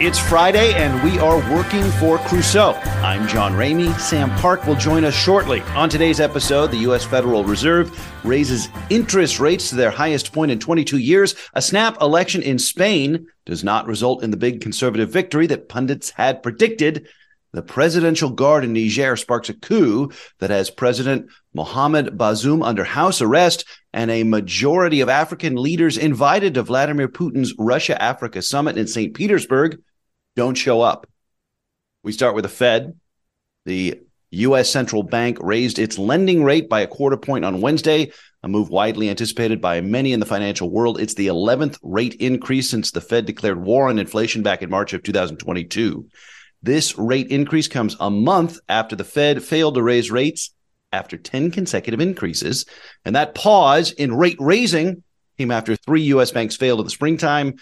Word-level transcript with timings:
It's 0.00 0.16
Friday, 0.16 0.74
and 0.74 1.02
we 1.02 1.18
are 1.18 1.38
working 1.52 1.82
for 1.98 2.18
Crusoe. 2.18 2.74
I'm 3.02 3.26
John 3.26 3.54
Ramey. 3.54 3.98
Sam 3.98 4.30
Park 4.38 4.64
will 4.64 4.76
join 4.76 5.04
us 5.04 5.12
shortly. 5.12 5.60
On 5.74 5.88
today's 5.88 6.20
episode, 6.20 6.70
the 6.70 6.76
U.S. 6.76 7.04
Federal 7.04 7.42
Reserve 7.42 7.90
raises 8.24 8.68
interest 8.90 9.40
rates 9.40 9.70
to 9.70 9.74
their 9.74 9.90
highest 9.90 10.32
point 10.32 10.52
in 10.52 10.60
22 10.60 10.98
years. 10.98 11.34
A 11.54 11.60
snap 11.60 12.00
election 12.00 12.42
in 12.42 12.60
Spain 12.60 13.26
does 13.44 13.64
not 13.64 13.88
result 13.88 14.22
in 14.22 14.30
the 14.30 14.36
big 14.36 14.60
conservative 14.60 15.10
victory 15.10 15.48
that 15.48 15.68
pundits 15.68 16.10
had 16.10 16.44
predicted. 16.44 17.08
The 17.50 17.62
presidential 17.62 18.30
guard 18.30 18.62
in 18.62 18.74
Niger 18.74 19.16
sparks 19.16 19.48
a 19.48 19.54
coup 19.54 20.12
that 20.38 20.50
has 20.50 20.70
President 20.70 21.26
Mohamed 21.54 22.16
Bazoum 22.16 22.64
under 22.64 22.84
house 22.84 23.20
arrest 23.20 23.64
and 23.92 24.12
a 24.12 24.22
majority 24.22 25.00
of 25.00 25.08
African 25.08 25.56
leaders 25.56 25.98
invited 25.98 26.54
to 26.54 26.62
Vladimir 26.62 27.08
Putin's 27.08 27.52
Russia 27.58 28.00
Africa 28.00 28.42
summit 28.42 28.78
in 28.78 28.86
St. 28.86 29.12
Petersburg 29.12 29.80
don't 30.38 30.54
show 30.54 30.80
up. 30.80 31.08
We 32.04 32.12
start 32.12 32.36
with 32.36 32.44
the 32.44 32.48
Fed. 32.48 32.96
The 33.64 34.00
U.S. 34.30 34.70
central 34.70 35.02
bank 35.02 35.36
raised 35.40 35.80
its 35.80 35.98
lending 35.98 36.44
rate 36.44 36.68
by 36.68 36.80
a 36.80 36.86
quarter 36.86 37.16
point 37.16 37.44
on 37.44 37.60
Wednesday, 37.60 38.12
a 38.44 38.48
move 38.48 38.68
widely 38.68 39.10
anticipated 39.10 39.60
by 39.60 39.80
many 39.80 40.12
in 40.12 40.20
the 40.20 40.26
financial 40.26 40.70
world. 40.70 41.00
It's 41.00 41.14
the 41.14 41.26
11th 41.26 41.76
rate 41.82 42.14
increase 42.20 42.70
since 42.70 42.92
the 42.92 43.00
Fed 43.00 43.26
declared 43.26 43.60
war 43.60 43.88
on 43.88 43.98
inflation 43.98 44.44
back 44.44 44.62
in 44.62 44.70
March 44.70 44.92
of 44.92 45.02
2022. 45.02 46.06
This 46.62 46.96
rate 46.96 47.32
increase 47.32 47.66
comes 47.66 47.96
a 47.98 48.08
month 48.08 48.60
after 48.68 48.94
the 48.94 49.02
Fed 49.02 49.42
failed 49.42 49.74
to 49.74 49.82
raise 49.82 50.08
rates 50.08 50.54
after 50.92 51.16
10 51.16 51.50
consecutive 51.50 52.00
increases. 52.00 52.64
And 53.04 53.16
that 53.16 53.34
pause 53.34 53.90
in 53.90 54.14
rate 54.14 54.38
raising 54.38 55.02
came 55.36 55.50
after 55.50 55.74
three 55.74 56.02
U.S. 56.02 56.30
banks 56.30 56.54
failed 56.54 56.78
in 56.78 56.84
the 56.84 56.90
springtime. 56.90 57.56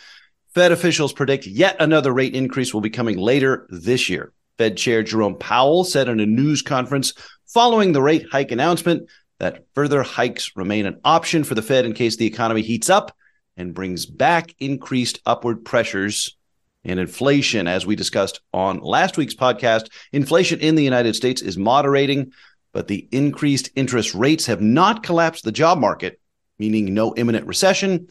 Fed 0.57 0.73
officials 0.73 1.13
predict 1.13 1.47
yet 1.47 1.77
another 1.81 2.11
rate 2.15 2.35
increase 2.35 2.73
will 2.73 2.81
be 2.81 2.89
coming 2.89 3.19
later 3.19 3.67
this 3.69 4.09
year. 4.09 4.33
Fed 4.57 4.79
Chair 4.79 5.03
Jerome 5.03 5.37
Powell 5.37 5.85
said 5.85 6.09
in 6.09 6.19
a 6.19 6.25
news 6.25 6.63
conference 6.63 7.13
following 7.45 7.93
the 7.93 8.01
rate 8.01 8.25
hike 8.33 8.53
announcement 8.53 9.07
that 9.39 9.67
further 9.75 10.03
hikes 10.03 10.57
remain 10.57 10.87
an 10.87 10.99
option 11.05 11.45
for 11.45 11.55
the 11.55 11.61
Fed 11.61 11.85
in 11.85 11.93
case 11.93 12.17
the 12.17 12.25
economy 12.27 12.63
heats 12.63 12.89
up 12.89 13.15
and 13.59 13.75
brings 13.75 14.07
back 14.07 14.55
increased 14.59 15.21
upward 15.27 15.63
pressures 15.63 16.39
and 16.87 16.99
inflation. 16.99 17.69
As 17.69 17.85
we 17.85 17.95
discussed 17.95 18.41
on 18.55 18.79
last 18.79 19.19
week's 19.19 19.35
podcast, 19.35 19.91
inflation 20.11 20.61
in 20.61 20.75
the 20.75 20.85
United 20.85 21.15
States 21.17 21.43
is 21.43 21.59
moderating, 21.59 22.33
but 22.73 22.89
the 22.89 23.07
increased 23.13 23.69
interest 23.77 24.15
rates 24.15 24.47
have 24.47 24.63
not 24.63 25.03
collapsed 25.03 25.45
the 25.45 25.53
job 25.53 25.77
market, 25.77 26.19
meaning 26.59 26.95
no 26.95 27.15
imminent 27.15 27.47
recession 27.47 28.09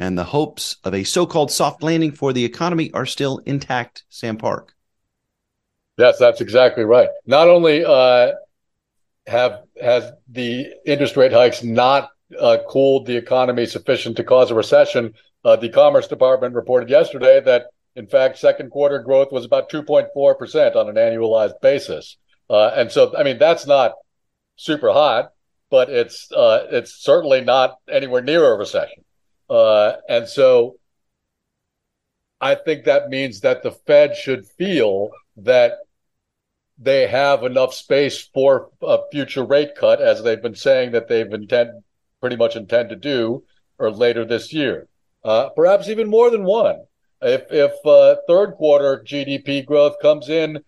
and 0.00 0.16
the 0.16 0.24
hopes 0.24 0.78
of 0.82 0.94
a 0.94 1.04
so-called 1.04 1.52
soft 1.52 1.82
landing 1.82 2.10
for 2.10 2.32
the 2.32 2.42
economy 2.42 2.90
are 2.94 3.04
still 3.04 3.36
intact. 3.44 4.04
Sam 4.08 4.38
Park. 4.38 4.74
Yes, 5.98 6.18
that's 6.18 6.40
exactly 6.40 6.84
right. 6.84 7.10
Not 7.26 7.48
only 7.48 7.84
uh, 7.84 8.32
have 9.26 9.60
has 9.80 10.10
the 10.30 10.72
interest 10.86 11.18
rate 11.18 11.32
hikes 11.32 11.62
not 11.62 12.08
uh, 12.40 12.56
cooled 12.66 13.04
the 13.04 13.16
economy 13.16 13.66
sufficient 13.66 14.16
to 14.16 14.24
cause 14.24 14.50
a 14.50 14.54
recession, 14.54 15.12
uh, 15.44 15.56
the 15.56 15.68
Commerce 15.68 16.08
Department 16.08 16.54
reported 16.54 16.88
yesterday 16.88 17.38
that 17.40 17.66
in 17.94 18.06
fact 18.06 18.38
second 18.38 18.70
quarter 18.70 19.00
growth 19.00 19.30
was 19.30 19.44
about 19.44 19.70
2.4 19.70 20.38
percent 20.38 20.76
on 20.76 20.88
an 20.88 20.94
annualized 20.94 21.60
basis, 21.60 22.16
uh, 22.48 22.68
and 22.74 22.90
so 22.90 23.14
I 23.18 23.22
mean 23.22 23.36
that's 23.36 23.66
not 23.66 23.92
super 24.56 24.90
hot, 24.90 25.32
but 25.70 25.90
it's 25.90 26.32
uh, 26.32 26.64
it's 26.70 26.94
certainly 26.94 27.42
not 27.42 27.76
anywhere 27.86 28.22
near 28.22 28.50
a 28.50 28.56
recession. 28.56 29.04
Uh, 29.50 29.96
and 30.08 30.28
so 30.28 30.76
I 32.40 32.54
think 32.54 32.84
that 32.84 33.08
means 33.08 33.40
that 33.40 33.62
the 33.62 33.72
Fed 33.72 34.16
should 34.16 34.46
feel 34.46 35.10
that 35.36 35.78
they 36.78 37.06
have 37.08 37.44
enough 37.44 37.74
space 37.74 38.18
for 38.32 38.70
a 38.80 39.00
future 39.12 39.44
rate 39.44 39.74
cut, 39.76 40.00
as 40.00 40.22
they've 40.22 40.40
been 40.40 40.54
saying 40.54 40.92
that 40.92 41.08
they've 41.08 41.30
intend 41.30 41.82
pretty 42.20 42.36
much 42.36 42.56
intend 42.56 42.88
to 42.90 42.96
do, 42.96 43.44
or 43.78 43.90
later 43.90 44.24
this 44.24 44.52
year, 44.52 44.88
uh, 45.24 45.50
perhaps 45.50 45.88
even 45.88 46.08
more 46.08 46.30
than 46.30 46.44
one. 46.44 46.78
If 47.20 47.52
if 47.52 47.72
uh, 47.84 48.16
third 48.26 48.52
quarter 48.52 49.04
GDP 49.06 49.66
growth 49.66 49.96
comes 50.00 50.30
in 50.30 50.60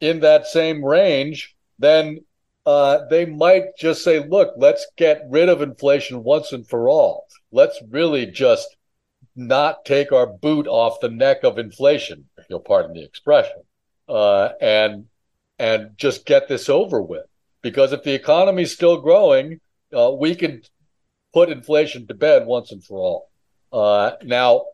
in 0.00 0.20
that 0.20 0.46
same 0.46 0.84
range, 0.84 1.54
then 1.78 2.24
uh, 2.66 3.06
they 3.08 3.26
might 3.26 3.76
just 3.78 4.02
say, 4.02 4.18
"Look, 4.18 4.54
let's 4.56 4.86
get 4.96 5.22
rid 5.28 5.48
of 5.48 5.62
inflation 5.62 6.24
once 6.24 6.52
and 6.52 6.66
for 6.66 6.88
all." 6.88 7.26
Let's 7.52 7.80
really 7.90 8.26
just 8.26 8.76
not 9.36 9.84
take 9.84 10.12
our 10.12 10.26
boot 10.26 10.66
off 10.66 11.00
the 11.00 11.08
neck 11.08 11.44
of 11.44 11.58
inflation, 11.58 12.28
if 12.38 12.46
you'll 12.48 12.60
pardon 12.60 12.94
the 12.94 13.04
expression, 13.04 13.62
uh, 14.08 14.50
and 14.60 15.06
and 15.58 15.90
just 15.96 16.24
get 16.24 16.48
this 16.48 16.68
over 16.68 17.02
with. 17.02 17.26
Because 17.62 17.92
if 17.92 18.02
the 18.02 18.14
economy 18.14 18.62
is 18.62 18.72
still 18.72 19.00
growing, 19.00 19.60
uh, 19.94 20.10
we 20.18 20.34
can 20.34 20.62
put 21.32 21.50
inflation 21.50 22.06
to 22.06 22.14
bed 22.14 22.46
once 22.46 22.72
and 22.72 22.82
for 22.82 22.98
all. 22.98 23.30
Uh, 23.72 24.16
now, 24.24 24.64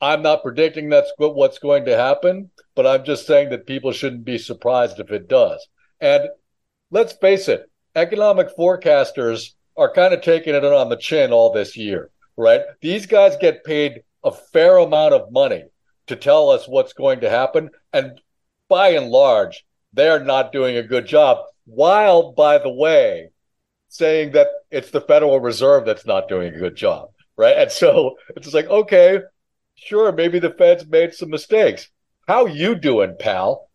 I'm 0.00 0.22
not 0.22 0.42
predicting 0.42 0.88
that's 0.88 1.12
what's 1.18 1.58
going 1.58 1.84
to 1.86 1.96
happen, 1.96 2.50
but 2.74 2.86
I'm 2.86 3.04
just 3.04 3.26
saying 3.26 3.50
that 3.50 3.66
people 3.66 3.92
shouldn't 3.92 4.24
be 4.24 4.38
surprised 4.38 5.00
if 5.00 5.10
it 5.10 5.28
does. 5.28 5.66
And 6.00 6.28
let's 6.90 7.12
face 7.14 7.48
it, 7.48 7.70
economic 7.94 8.48
forecasters 8.56 9.52
are 9.76 9.92
kind 9.92 10.14
of 10.14 10.22
taking 10.22 10.54
it 10.54 10.64
on 10.64 10.88
the 10.88 10.96
chin 10.96 11.32
all 11.32 11.52
this 11.52 11.76
year, 11.76 12.10
right? 12.36 12.62
These 12.80 13.06
guys 13.06 13.36
get 13.40 13.64
paid 13.64 14.02
a 14.24 14.32
fair 14.32 14.78
amount 14.78 15.14
of 15.14 15.30
money 15.30 15.64
to 16.06 16.16
tell 16.16 16.50
us 16.50 16.66
what's 16.66 16.92
going 16.92 17.20
to 17.20 17.30
happen. 17.30 17.70
And 17.92 18.20
by 18.68 18.90
and 18.90 19.10
large, 19.10 19.64
they're 19.92 20.22
not 20.22 20.52
doing 20.52 20.76
a 20.76 20.82
good 20.82 21.06
job. 21.06 21.38
While, 21.64 22.32
by 22.32 22.58
the 22.58 22.70
way, 22.70 23.30
saying 23.88 24.32
that 24.32 24.48
it's 24.70 24.90
the 24.90 25.00
Federal 25.00 25.40
Reserve 25.40 25.84
that's 25.84 26.06
not 26.06 26.28
doing 26.28 26.54
a 26.54 26.58
good 26.58 26.76
job, 26.76 27.10
right? 27.36 27.56
And 27.56 27.70
so 27.70 28.16
it's 28.36 28.54
like, 28.54 28.66
okay, 28.66 29.20
sure, 29.74 30.12
maybe 30.12 30.38
the 30.38 30.50
Fed's 30.50 30.86
made 30.86 31.14
some 31.14 31.30
mistakes. 31.30 31.88
How 32.26 32.46
you 32.46 32.74
doing, 32.74 33.16
pal? 33.18 33.68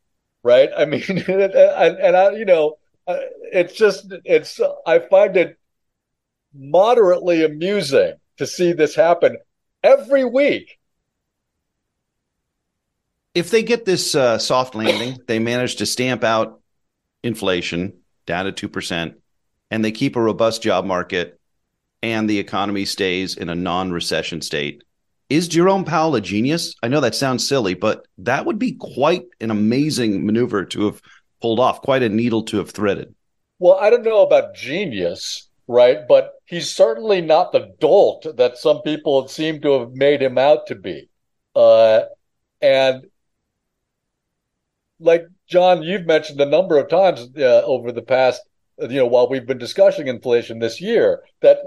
Right? 0.44 0.69
I 0.75 0.85
mean, 0.85 1.03
and, 1.09 1.29
and 1.29 2.16
I, 2.16 2.31
you 2.31 2.45
know, 2.45 2.78
uh, 3.07 3.17
it's 3.51 3.73
just, 3.73 4.13
it's, 4.25 4.59
I 4.85 5.00
find 5.00 5.35
it 5.38 5.57
moderately 6.53 7.44
amusing 7.44 8.13
to 8.38 8.47
see 8.47 8.73
this 8.73 8.95
happen 8.95 9.38
every 9.84 10.25
week. 10.25 10.78
If 13.34 13.50
they 13.50 13.63
get 13.63 13.85
this 13.85 14.13
uh, 14.13 14.38
soft 14.38 14.75
landing, 14.75 15.17
they 15.28 15.40
manage 15.40 15.78
to 15.78 15.85
stamp 15.85 16.23
out 16.23 16.59
inflation 17.23 17.94
down 18.25 18.51
to 18.51 18.69
2%, 18.69 19.16
and 19.69 19.85
they 19.85 19.91
keep 19.91 20.16
a 20.16 20.22
robust 20.22 20.61
job 20.61 20.85
market, 20.85 21.40
and 22.03 22.29
the 22.29 22.40
economy 22.40 22.84
stays 22.84 23.38
in 23.38 23.47
a 23.47 23.56
non 23.56 23.91
recession 23.91 24.41
state. 24.41 24.84
Is 25.29 25.47
Jerome 25.47 25.85
Powell 25.85 26.16
a 26.16 26.22
genius? 26.22 26.75
I 26.84 26.90
know 26.90 27.00
that 27.00 27.16
sounds 27.16 27.47
silly, 27.47 27.73
but 27.73 28.06
that 28.17 28.45
would 28.45 28.59
be 28.59 28.73
quite 28.73 29.23
an 29.40 29.50
amazing 29.50 30.25
maneuver 30.25 30.66
to 30.66 30.85
have 30.88 31.01
pulled 31.41 31.61
off, 31.61 31.81
quite 31.81 32.03
a 32.03 32.09
needle 32.09 32.44
to 32.44 32.57
have 32.57 32.72
threaded. 32.72 33.16
Well, 33.59 33.78
I 33.79 33.90
don't 33.90 34.03
know 34.03 34.23
about 34.23 34.56
genius 34.56 35.47
right? 35.72 36.07
But 36.07 36.34
he's 36.51 36.69
certainly 36.69 37.22
not 37.22 37.53
the 37.53 37.73
dolt 37.79 38.28
that 38.35 38.57
some 38.57 38.81
people 38.81 39.25
seem 39.28 39.62
to 39.62 39.79
have 39.79 39.94
made 39.94 40.22
him 40.22 40.38
out 40.38 40.67
to 40.67 40.75
be. 40.75 41.09
Uh, 41.56 42.01
and 42.62 43.06
like 45.00 45.25
John, 45.47 45.81
you've 45.81 46.06
mentioned 46.06 46.41
a 46.41 46.45
number 46.45 46.78
of 46.78 46.90
times 46.90 47.29
uh, 47.38 47.63
over 47.66 47.94
the 47.94 48.01
past, 48.01 48.41
you 48.78 49.00
know, 49.00 49.07
while 49.07 49.29
we've 49.29 49.47
been 49.47 49.57
discussing 49.57 50.07
inflation 50.07 50.59
this 50.59 50.81
year, 50.81 51.23
that 51.40 51.59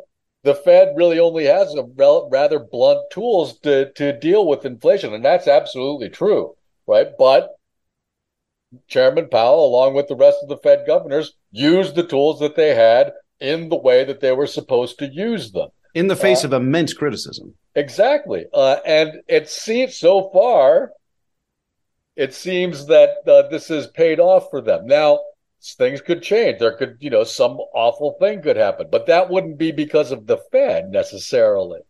the 0.43 0.55
Fed 0.55 0.93
really 0.97 1.19
only 1.19 1.47
has 1.47 1.75
a 1.75 1.85
rel- 1.97 2.29
rather 2.31 2.59
blunt 2.59 3.01
tools 3.11 3.59
to 3.61 3.91
to 3.93 4.19
deal 4.19 4.47
with 4.47 4.67
inflation, 4.67 5.15
and 5.15 5.25
that's 5.25 5.49
absolutely 5.49 6.11
true, 6.11 6.55
right? 6.87 7.09
But 7.19 7.57
Chairman 8.87 9.29
Powell, 9.31 9.67
along 9.67 9.95
with 9.95 10.09
the 10.09 10.17
rest 10.17 10.39
of 10.43 10.51
the 10.51 10.59
Fed 10.59 10.85
governors, 10.87 11.33
used 11.51 11.95
the 11.95 12.07
tools 12.07 12.41
that 12.41 12.57
they 12.57 12.75
had 12.75 13.13
in 13.41 13.69
the 13.69 13.77
way 13.77 14.05
that 14.05 14.21
they 14.21 14.33
were 14.33 14.47
supposed 14.47 14.99
to 14.99 15.07
use 15.07 15.53
them. 15.53 15.69
In 15.95 16.09
the 16.09 16.17
face 16.17 16.45
uh, 16.45 16.49
of 16.49 16.53
immense 16.53 16.93
criticism. 16.93 17.55
Exactly. 17.75 18.47
Uh, 18.53 18.77
and 18.85 19.23
it 19.29 19.49
seems 19.49 19.97
so 19.97 20.31
far, 20.33 20.91
it 22.17 22.35
seems 22.35 22.87
that 22.87 23.17
uh, 23.27 23.49
this 23.49 23.69
has 23.69 23.87
paid 23.89 24.21
off 24.21 24.51
for 24.51 24.61
them. 24.61 24.87
Now, 24.87 25.21
things 25.63 26.01
could 26.01 26.23
change. 26.23 26.59
There 26.59 26.77
could, 26.77 26.97
you 27.01 27.11
know, 27.11 27.25
some 27.25 27.59
awful 27.75 28.17
thing 28.21 28.43
could 28.43 28.57
happen, 28.57 28.89
but 28.91 29.07
that 29.07 29.31
wouldn't 29.31 29.59
be 29.59 29.73
because 29.73 30.13
of 30.13 30.27
the 30.27 30.39
Fed 30.53 30.91
necessarily. 30.91 31.81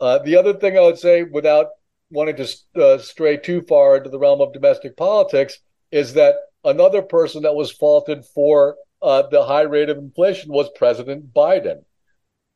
Uh, 0.00 0.18
the 0.18 0.36
other 0.36 0.54
thing 0.54 0.76
I 0.76 0.82
would 0.82 0.98
say, 0.98 1.22
without 1.22 1.68
wanting 2.10 2.36
to 2.36 2.82
uh, 2.82 2.98
stray 2.98 3.36
too 3.36 3.62
far 3.62 3.96
into 3.96 4.10
the 4.10 4.18
realm 4.18 4.40
of 4.40 4.52
domestic 4.52 4.96
politics, 4.96 5.58
is 5.90 6.14
that 6.14 6.36
another 6.64 7.02
person 7.02 7.42
that 7.42 7.54
was 7.54 7.72
faulted 7.72 8.24
for 8.24 8.76
uh, 9.02 9.22
the 9.30 9.44
high 9.44 9.62
rate 9.62 9.88
of 9.88 9.98
inflation 9.98 10.52
was 10.52 10.68
President 10.76 11.32
Biden, 11.32 11.84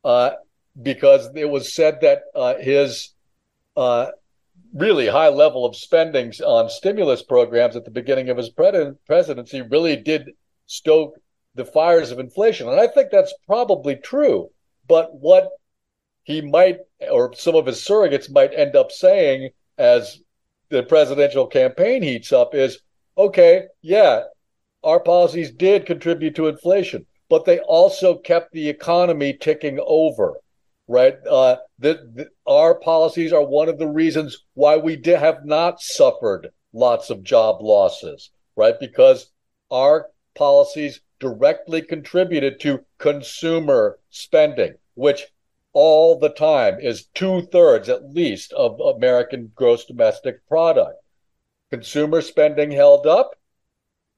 uh, 0.03 0.31
because 0.81 1.29
it 1.35 1.49
was 1.49 1.73
said 1.73 1.99
that 2.01 2.23
uh, 2.35 2.55
his 2.55 3.13
uh, 3.75 4.07
really 4.73 5.07
high 5.07 5.29
level 5.29 5.65
of 5.65 5.75
spending 5.75 6.31
on 6.45 6.69
stimulus 6.69 7.21
programs 7.21 7.75
at 7.75 7.85
the 7.85 7.91
beginning 7.91 8.29
of 8.29 8.37
his 8.37 8.49
presidency 8.49 9.61
really 9.61 9.95
did 9.95 10.31
stoke 10.65 11.15
the 11.55 11.65
fires 11.65 12.11
of 12.11 12.19
inflation. 12.19 12.67
And 12.69 12.79
I 12.79 12.87
think 12.87 13.11
that's 13.11 13.33
probably 13.45 13.97
true. 13.97 14.49
But 14.87 15.13
what 15.13 15.49
he 16.23 16.41
might, 16.41 16.77
or 17.09 17.33
some 17.33 17.55
of 17.55 17.65
his 17.65 17.77
surrogates 17.77 18.31
might 18.31 18.53
end 18.53 18.75
up 18.75 18.91
saying 18.91 19.49
as 19.77 20.21
the 20.69 20.83
presidential 20.83 21.47
campaign 21.47 22.01
heats 22.01 22.31
up 22.31 22.55
is 22.55 22.79
okay, 23.17 23.65
yeah, 23.81 24.23
our 24.83 24.99
policies 24.99 25.51
did 25.51 25.85
contribute 25.85 26.35
to 26.35 26.47
inflation, 26.47 27.05
but 27.29 27.45
they 27.45 27.59
also 27.59 28.15
kept 28.17 28.51
the 28.51 28.69
economy 28.69 29.33
ticking 29.33 29.79
over 29.85 30.37
right? 30.91 31.15
Uh, 31.25 31.55
the, 31.79 32.29
our 32.45 32.75
policies 32.75 33.31
are 33.31 33.45
one 33.45 33.69
of 33.69 33.79
the 33.79 33.87
reasons 33.87 34.45
why 34.55 34.75
we 34.75 35.01
have 35.05 35.45
not 35.45 35.81
suffered 35.81 36.49
lots 36.73 37.09
of 37.09 37.23
job 37.23 37.61
losses, 37.61 38.29
right? 38.57 38.75
Because 38.79 39.31
our 39.71 40.09
policies 40.35 40.99
directly 41.19 41.81
contributed 41.81 42.59
to 42.59 42.85
consumer 42.97 43.99
spending, 44.09 44.73
which 44.95 45.27
all 45.71 46.19
the 46.19 46.29
time 46.29 46.77
is 46.81 47.07
two 47.13 47.43
thirds 47.53 47.87
at 47.87 48.11
least 48.13 48.51
of 48.53 48.77
American 48.81 49.49
gross 49.55 49.85
domestic 49.85 50.45
product. 50.47 51.01
Consumer 51.69 52.21
spending 52.21 52.69
held 52.69 53.07
up, 53.07 53.31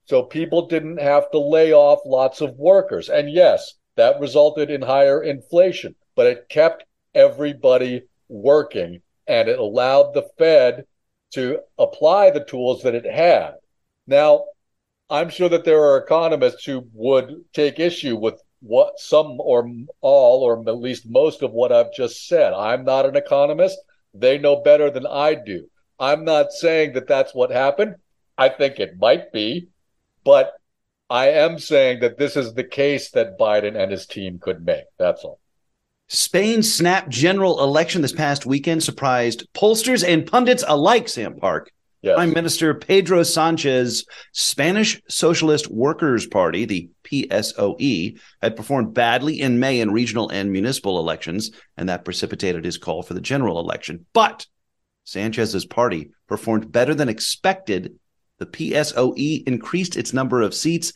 so 0.06 0.24
people 0.24 0.68
didn't 0.68 1.00
have 1.00 1.30
to 1.32 1.40
lay 1.40 1.74
off 1.74 2.00
lots 2.06 2.42
of 2.42 2.56
workers. 2.58 3.10
And 3.10 3.32
yes, 3.32 3.74
that 3.96 4.20
resulted 4.20 4.70
in 4.70 4.82
higher 4.82 5.24
inflation 5.24 5.96
but 6.16 6.28
it 6.28 6.50
kept 6.50 6.86
everybody 7.14 8.04
working 8.30 9.02
and 9.28 9.48
it 9.48 9.60
allowed 9.60 10.14
the 10.14 10.28
Fed 10.38 10.86
to 11.32 11.60
apply 11.80 12.30
the 12.30 12.44
tools 12.44 12.84
that 12.84 12.96
it 12.96 13.06
had. 13.06 13.56
Now, 14.06 14.46
I'm 15.10 15.30
sure 15.30 15.50
that 15.50 15.66
there 15.66 15.84
are 15.84 15.98
economists 15.98 16.66
who 16.66 16.88
would 16.94 17.44
take 17.54 17.80
issue 17.80 18.16
with 18.16 18.42
what 18.62 19.00
some 19.00 19.40
or 19.40 19.70
all 20.02 20.44
or 20.44 20.60
at 20.68 20.78
least 20.78 21.10
most 21.10 21.42
of 21.42 21.52
what 21.52 21.72
I've 21.72 21.94
just 21.94 22.28
said. 22.28 22.54
I'm 22.54 22.86
not 22.86 23.06
an 23.06 23.16
economist. 23.16 23.78
They 24.14 24.38
know 24.38 24.62
better 24.62 24.90
than 24.90 25.08
I 25.08 25.36
do. 25.36 25.68
I'm 26.00 26.24
not 26.24 26.52
saying 26.52 26.94
that 26.94 27.08
that's 27.08 27.34
what 27.34 27.52
happened. 27.52 27.96
I 28.38 28.50
think 28.50 28.80
it 28.80 28.98
might 29.00 29.32
be, 29.32 29.68
but 30.24 30.54
I 31.10 31.30
am 31.30 31.60
saying 31.60 32.00
that 32.00 32.18
this 32.18 32.36
is 32.36 32.54
the 32.54 32.64
case 32.64 33.12
that 33.12 33.38
Biden 33.38 33.76
and 33.76 33.92
his 33.92 34.06
team 34.06 34.40
could 34.40 34.66
make. 34.66 34.86
That's 34.98 35.24
all. 35.24 35.40
Spain's 36.08 36.74
snap 36.74 37.08
general 37.08 37.64
election 37.64 38.02
this 38.02 38.12
past 38.12 38.46
weekend 38.46 38.84
surprised 38.84 39.48
pollsters 39.54 40.08
and 40.08 40.26
pundits 40.26 40.64
alike, 40.68 41.08
Sam 41.08 41.36
Park. 41.36 41.72
Yes. 42.02 42.16
Prime 42.16 42.34
Minister 42.34 42.74
Pedro 42.74 43.24
Sanchez, 43.24 44.06
Spanish 44.34 45.02
Socialist 45.08 45.72
Workers' 45.72 46.28
Party, 46.28 46.66
the 46.66 46.90
PSOE, 47.06 48.20
had 48.42 48.58
performed 48.58 48.94
badly 48.94 49.40
in 49.40 49.60
May 49.60 49.80
in 49.80 49.90
regional 49.90 50.28
and 50.30 50.52
municipal 50.52 51.00
elections, 51.00 51.52
and 51.78 51.88
that 51.88 52.04
precipitated 52.04 52.66
his 52.66 52.78
call 52.78 53.04
for 53.04 53.14
the 53.14 53.22
general 53.22 53.58
election. 53.58 54.06
But 54.12 54.46
Sanchez's 55.06 55.66
party 55.66 56.12
performed 56.28 56.72
better 56.72 56.94
than 56.94 57.08
expected. 57.08 57.98
The 58.40 58.46
PSOE 58.46 59.48
increased 59.48 59.96
its 59.96 60.14
number 60.14 60.42
of 60.42 60.54
seats 60.54 60.94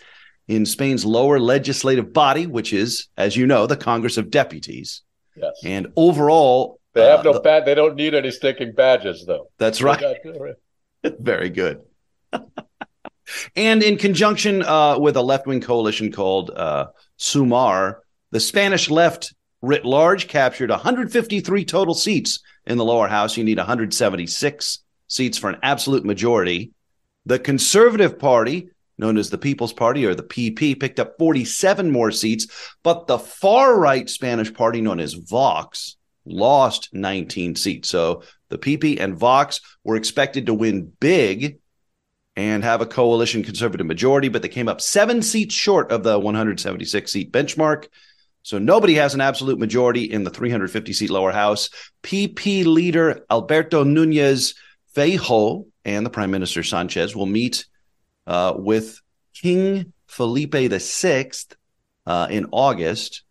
in 0.48 0.66
Spain's 0.66 1.06
lower 1.06 1.40
legislative 1.40 2.14
body, 2.14 2.48
which 2.48 2.74
is, 2.74 3.08
as 3.18 3.36
you 3.36 3.46
know, 3.48 3.68
the 3.68 3.78
Congress 3.78 4.18
of 4.18 4.30
Deputies. 4.30 5.02
Yes. 5.36 5.54
And 5.64 5.88
overall, 5.96 6.80
they 6.94 7.06
have 7.06 7.20
uh, 7.20 7.32
no 7.32 7.40
bad. 7.40 7.66
They 7.66 7.76
don't 7.76 7.96
need 7.96 8.16
any 8.16 8.32
sticking 8.32 8.74
badges, 8.74 9.24
though. 9.26 9.50
That's 9.60 9.82
right. 9.82 10.18
Very 11.20 11.50
good. 11.50 11.82
and 13.56 13.84
in 13.84 13.98
conjunction 13.98 14.64
uh, 14.64 14.98
with 14.98 15.16
a 15.16 15.22
left-wing 15.22 15.62
coalition 15.62 16.12
called 16.12 16.50
uh, 16.50 16.88
Sumar, 17.20 17.98
the 18.32 18.40
Spanish 18.40 18.90
left 18.90 19.34
writ 19.62 19.86
large 19.86 20.28
captured 20.28 20.70
153 20.70 21.66
total 21.66 21.94
seats 21.94 22.40
in 22.66 22.78
the 22.78 22.86
lower 22.86 23.08
house. 23.08 23.38
You 23.38 23.44
need 23.44 23.58
176 23.58 24.80
seats 25.08 25.38
for 25.38 25.50
an 25.50 25.58
absolute 25.62 26.06
majority. 26.06 26.72
The 27.28 27.40
Conservative 27.40 28.18
Party 28.18 28.70
known 28.98 29.18
as 29.18 29.30
the 29.30 29.38
People's 29.38 29.74
Party 29.74 30.06
or 30.06 30.16
the 30.16 30.24
PP, 30.24 30.80
picked 30.80 31.00
up 31.00 31.18
47 31.18 31.92
more 31.92 32.12
seats, 32.12 32.48
but 32.84 33.08
the 33.08 33.20
far 33.20 33.78
right 33.78 34.10
Spanish 34.10 34.54
party, 34.54 34.82
known 34.82 35.00
as 35.00 35.14
Vox, 35.14 35.98
lost 36.26 36.90
19 36.94 37.56
seats. 37.56 37.90
So 37.90 38.24
the 38.50 38.58
PP 38.58 39.00
and 39.00 39.18
Vox 39.18 39.62
were 39.84 39.96
expected 39.96 40.48
to 40.48 40.54
win 40.54 40.92
big 41.00 41.60
and 42.36 42.64
have 42.64 42.82
a 42.82 42.86
coalition 42.86 43.44
conservative 43.44 43.88
majority, 43.88 44.30
but 44.30 44.42
they 44.42 44.50
came 44.50 44.68
up 44.68 44.82
seven 44.82 45.22
seats 45.22 45.54
short 45.54 45.92
of 45.92 46.04
the 46.04 46.18
176 46.20 47.12
seat 47.12 47.32
benchmark. 47.32 47.88
So 48.44 48.58
nobody 48.58 48.96
has 48.96 49.14
an 49.14 49.22
absolute 49.22 49.60
majority 49.60 50.04
in 50.04 50.24
the 50.24 50.30
350 50.30 50.94
seat 50.94 51.10
lower 51.10 51.32
house. 51.32 51.70
PP 52.04 52.66
leader 52.66 53.26
Alberto 53.30 53.84
Nunez 53.84 54.56
Feijóo 54.96 55.66
and 55.88 56.06
the 56.06 56.10
Prime 56.12 56.30
Minister 56.30 56.62
Sanchez 56.62 57.16
will 57.16 57.26
meet 57.26 57.66
uh, 58.28 58.54
with 58.56 59.02
King 59.34 59.94
Felipe 60.06 60.54
VI 60.54 61.32
uh, 62.06 62.28
in 62.30 62.48
August. 62.52 63.24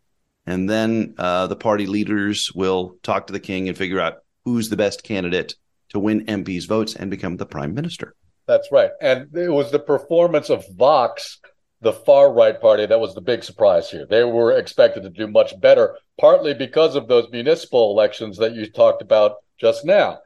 And 0.46 0.68
then 0.68 1.14
uh, 1.18 1.48
the 1.48 1.56
party 1.56 1.86
leaders 1.86 2.50
will 2.54 2.96
talk 3.02 3.26
to 3.26 3.32
the 3.32 3.40
king 3.40 3.68
and 3.68 3.76
figure 3.76 4.00
out 4.00 4.22
who's 4.44 4.70
the 4.70 4.76
best 4.76 5.04
candidate 5.04 5.54
to 5.90 5.98
win 5.98 6.24
MPs' 6.24 6.66
votes 6.66 6.96
and 6.96 7.10
become 7.10 7.36
the 7.36 7.46
prime 7.46 7.74
minister. 7.74 8.14
That's 8.46 8.72
right. 8.72 8.90
And 9.00 9.36
it 9.36 9.50
was 9.50 9.70
the 9.70 9.78
performance 9.78 10.50
of 10.50 10.64
Vox, 10.76 11.40
the 11.82 11.92
far 11.92 12.32
right 12.32 12.58
party, 12.58 12.86
that 12.86 13.00
was 13.00 13.14
the 13.14 13.20
big 13.20 13.44
surprise 13.44 13.90
here. 13.90 14.06
They 14.08 14.24
were 14.24 14.52
expected 14.56 15.02
to 15.02 15.10
do 15.10 15.26
much 15.26 15.60
better, 15.60 15.98
partly 16.18 16.54
because 16.54 16.96
of 16.96 17.06
those 17.06 17.28
municipal 17.30 17.90
elections 17.90 18.38
that 18.38 18.54
you 18.54 18.70
talked 18.70 19.02
about 19.02 19.36
just 19.58 19.84
now. 19.84 20.20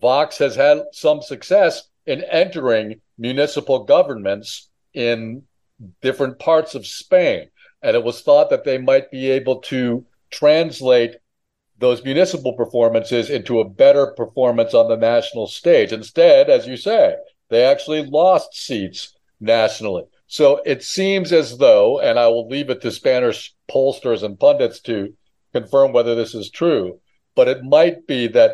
Vox 0.00 0.38
has 0.38 0.54
had 0.54 0.82
some 0.92 1.20
success 1.20 1.88
in 2.06 2.22
entering 2.24 3.00
municipal 3.18 3.84
governments 3.84 4.68
in 4.94 5.42
different 6.00 6.38
parts 6.38 6.74
of 6.74 6.86
Spain. 6.86 7.48
And 7.82 7.96
it 7.96 8.04
was 8.04 8.22
thought 8.22 8.50
that 8.50 8.64
they 8.64 8.78
might 8.78 9.10
be 9.10 9.30
able 9.30 9.60
to 9.62 10.04
translate 10.30 11.16
those 11.78 12.04
municipal 12.04 12.52
performances 12.52 13.30
into 13.30 13.60
a 13.60 13.68
better 13.68 14.08
performance 14.08 14.74
on 14.74 14.88
the 14.88 14.96
national 14.96 15.46
stage. 15.46 15.92
Instead, 15.92 16.50
as 16.50 16.66
you 16.66 16.76
say, 16.76 17.16
they 17.48 17.64
actually 17.64 18.04
lost 18.04 18.54
seats 18.54 19.16
nationally. 19.40 20.04
So 20.26 20.60
it 20.66 20.84
seems 20.84 21.32
as 21.32 21.58
though, 21.58 22.00
and 22.00 22.18
I 22.18 22.28
will 22.28 22.46
leave 22.48 22.70
it 22.70 22.82
to 22.82 22.90
Spanish 22.90 23.54
pollsters 23.68 24.22
and 24.22 24.38
pundits 24.38 24.80
to 24.82 25.14
confirm 25.52 25.92
whether 25.92 26.14
this 26.14 26.34
is 26.34 26.50
true, 26.50 27.00
but 27.34 27.48
it 27.48 27.64
might 27.64 28.06
be 28.06 28.28
that 28.28 28.52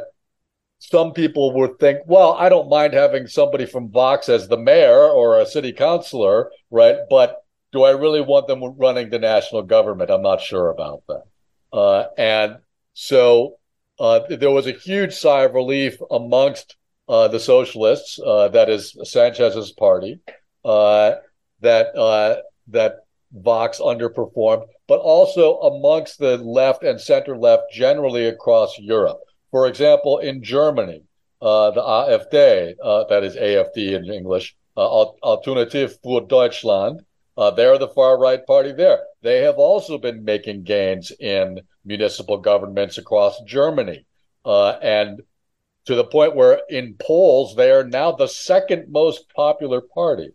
some 0.78 1.12
people 1.12 1.52
would 1.54 1.78
think, 1.78 2.00
well, 2.06 2.34
I 2.34 2.48
don't 2.48 2.68
mind 2.68 2.92
having 2.92 3.26
somebody 3.26 3.66
from 3.66 3.90
Vox 3.90 4.28
as 4.28 4.48
the 4.48 4.58
mayor 4.58 5.08
or 5.08 5.38
a 5.38 5.46
city 5.46 5.72
councilor, 5.72 6.50
right? 6.70 6.96
But 7.08 7.42
do 7.72 7.82
I 7.82 7.90
really 7.90 8.20
want 8.20 8.46
them 8.46 8.62
running 8.62 9.10
the 9.10 9.18
national 9.18 9.62
government? 9.62 10.10
I'm 10.10 10.22
not 10.22 10.40
sure 10.40 10.70
about 10.70 11.02
that. 11.08 11.22
Uh, 11.72 12.06
and 12.16 12.56
so 12.94 13.56
uh, 13.98 14.20
there 14.28 14.50
was 14.50 14.66
a 14.66 14.72
huge 14.72 15.14
sigh 15.14 15.44
of 15.44 15.54
relief 15.54 15.98
amongst 16.10 16.76
uh, 17.08 17.28
the 17.28 17.40
socialists, 17.40 18.18
uh, 18.24 18.48
that 18.48 18.68
is 18.68 18.96
Sanchez's 19.04 19.72
party, 19.72 20.18
uh, 20.64 21.12
that 21.60 21.94
uh, 21.96 22.36
that 22.68 22.96
Vox 23.32 23.78
underperformed, 23.80 24.66
but 24.88 24.98
also 24.98 25.58
amongst 25.60 26.18
the 26.18 26.36
left 26.38 26.82
and 26.82 27.00
center 27.00 27.36
left 27.36 27.72
generally 27.72 28.26
across 28.26 28.78
Europe. 28.78 29.20
For 29.50 29.66
example, 29.66 30.18
in 30.18 30.42
Germany, 30.42 31.02
uh, 31.40 31.70
the 31.70 31.80
AfD, 31.82 32.74
uh, 32.82 33.04
that 33.04 33.24
is 33.24 33.36
AFD 33.36 33.94
in 33.94 34.12
English, 34.12 34.56
uh, 34.76 34.88
Alternative 35.22 35.96
für 36.04 36.26
Deutschland, 36.28 37.00
uh, 37.36 37.50
they're 37.50 37.78
the 37.78 37.88
far 37.88 38.18
right 38.18 38.44
party 38.46 38.72
there. 38.72 39.04
They 39.22 39.42
have 39.42 39.56
also 39.56 39.98
been 39.98 40.24
making 40.24 40.64
gains 40.64 41.10
in 41.10 41.60
municipal 41.84 42.38
governments 42.38 42.98
across 42.98 43.40
Germany. 43.42 44.06
Uh, 44.44 44.70
and 44.82 45.20
to 45.86 45.94
the 45.94 46.04
point 46.04 46.34
where 46.34 46.60
in 46.68 46.96
polls, 46.98 47.54
they 47.54 47.70
are 47.70 47.84
now 47.84 48.12
the 48.12 48.26
second 48.26 48.90
most 48.90 49.32
popular 49.34 49.80
party. 49.80 50.30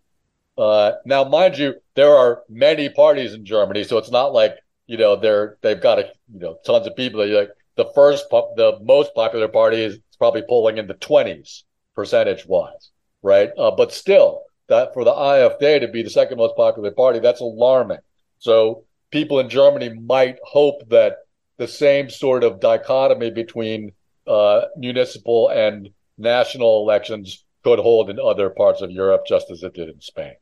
Uh, 0.57 0.93
now, 1.05 1.23
mind 1.23 1.57
you, 1.57 1.75
there 1.95 2.15
are 2.15 2.43
many 2.49 2.89
parties 2.89 3.33
in 3.33 3.45
Germany, 3.45 3.83
so 3.83 3.97
it's 3.97 4.11
not 4.11 4.33
like 4.33 4.57
you 4.85 4.97
know 4.97 5.15
they're 5.15 5.57
they've 5.61 5.81
got 5.81 5.99
a, 5.99 6.11
you 6.31 6.39
know 6.39 6.57
tons 6.65 6.85
of 6.85 6.95
people. 6.95 7.21
That 7.21 7.27
you're 7.27 7.39
like, 7.41 7.51
the 7.83 7.91
first, 7.93 8.29
the 8.29 8.77
most 8.81 9.13
popular 9.15 9.47
party 9.47 9.81
is 9.81 9.97
probably 10.19 10.43
polling 10.47 10.77
in 10.77 10.87
the 10.87 10.93
20s 10.93 11.63
percentage 11.95 12.45
wise, 12.45 12.91
right? 13.23 13.49
Uh, 13.57 13.71
but 13.71 13.91
still, 13.91 14.43
that 14.67 14.93
for 14.93 15.03
the 15.03 15.11
AfD 15.11 15.79
to 15.79 15.87
be 15.87 16.03
the 16.03 16.09
second 16.09 16.37
most 16.37 16.55
popular 16.55 16.91
party, 16.91 17.19
that's 17.19 17.41
alarming. 17.41 17.97
So 18.37 18.85
people 19.09 19.39
in 19.39 19.49
Germany 19.49 19.89
might 19.89 20.37
hope 20.43 20.87
that 20.89 21.17
the 21.57 21.67
same 21.67 22.09
sort 22.09 22.43
of 22.43 22.59
dichotomy 22.59 23.31
between 23.31 23.93
uh, 24.27 24.61
municipal 24.77 25.49
and 25.49 25.89
national 26.17 26.83
elections 26.83 27.43
could 27.63 27.79
hold 27.79 28.09
in 28.09 28.19
other 28.19 28.51
parts 28.51 28.81
of 28.81 28.91
Europe, 28.91 29.23
just 29.27 29.49
as 29.49 29.63
it 29.63 29.73
did 29.73 29.89
in 29.89 30.01
Spain. 30.01 30.33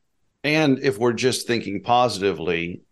And 0.44 0.78
if 0.78 0.98
we're 0.98 1.12
just 1.12 1.46
thinking 1.46 1.82
positively, 1.82 2.82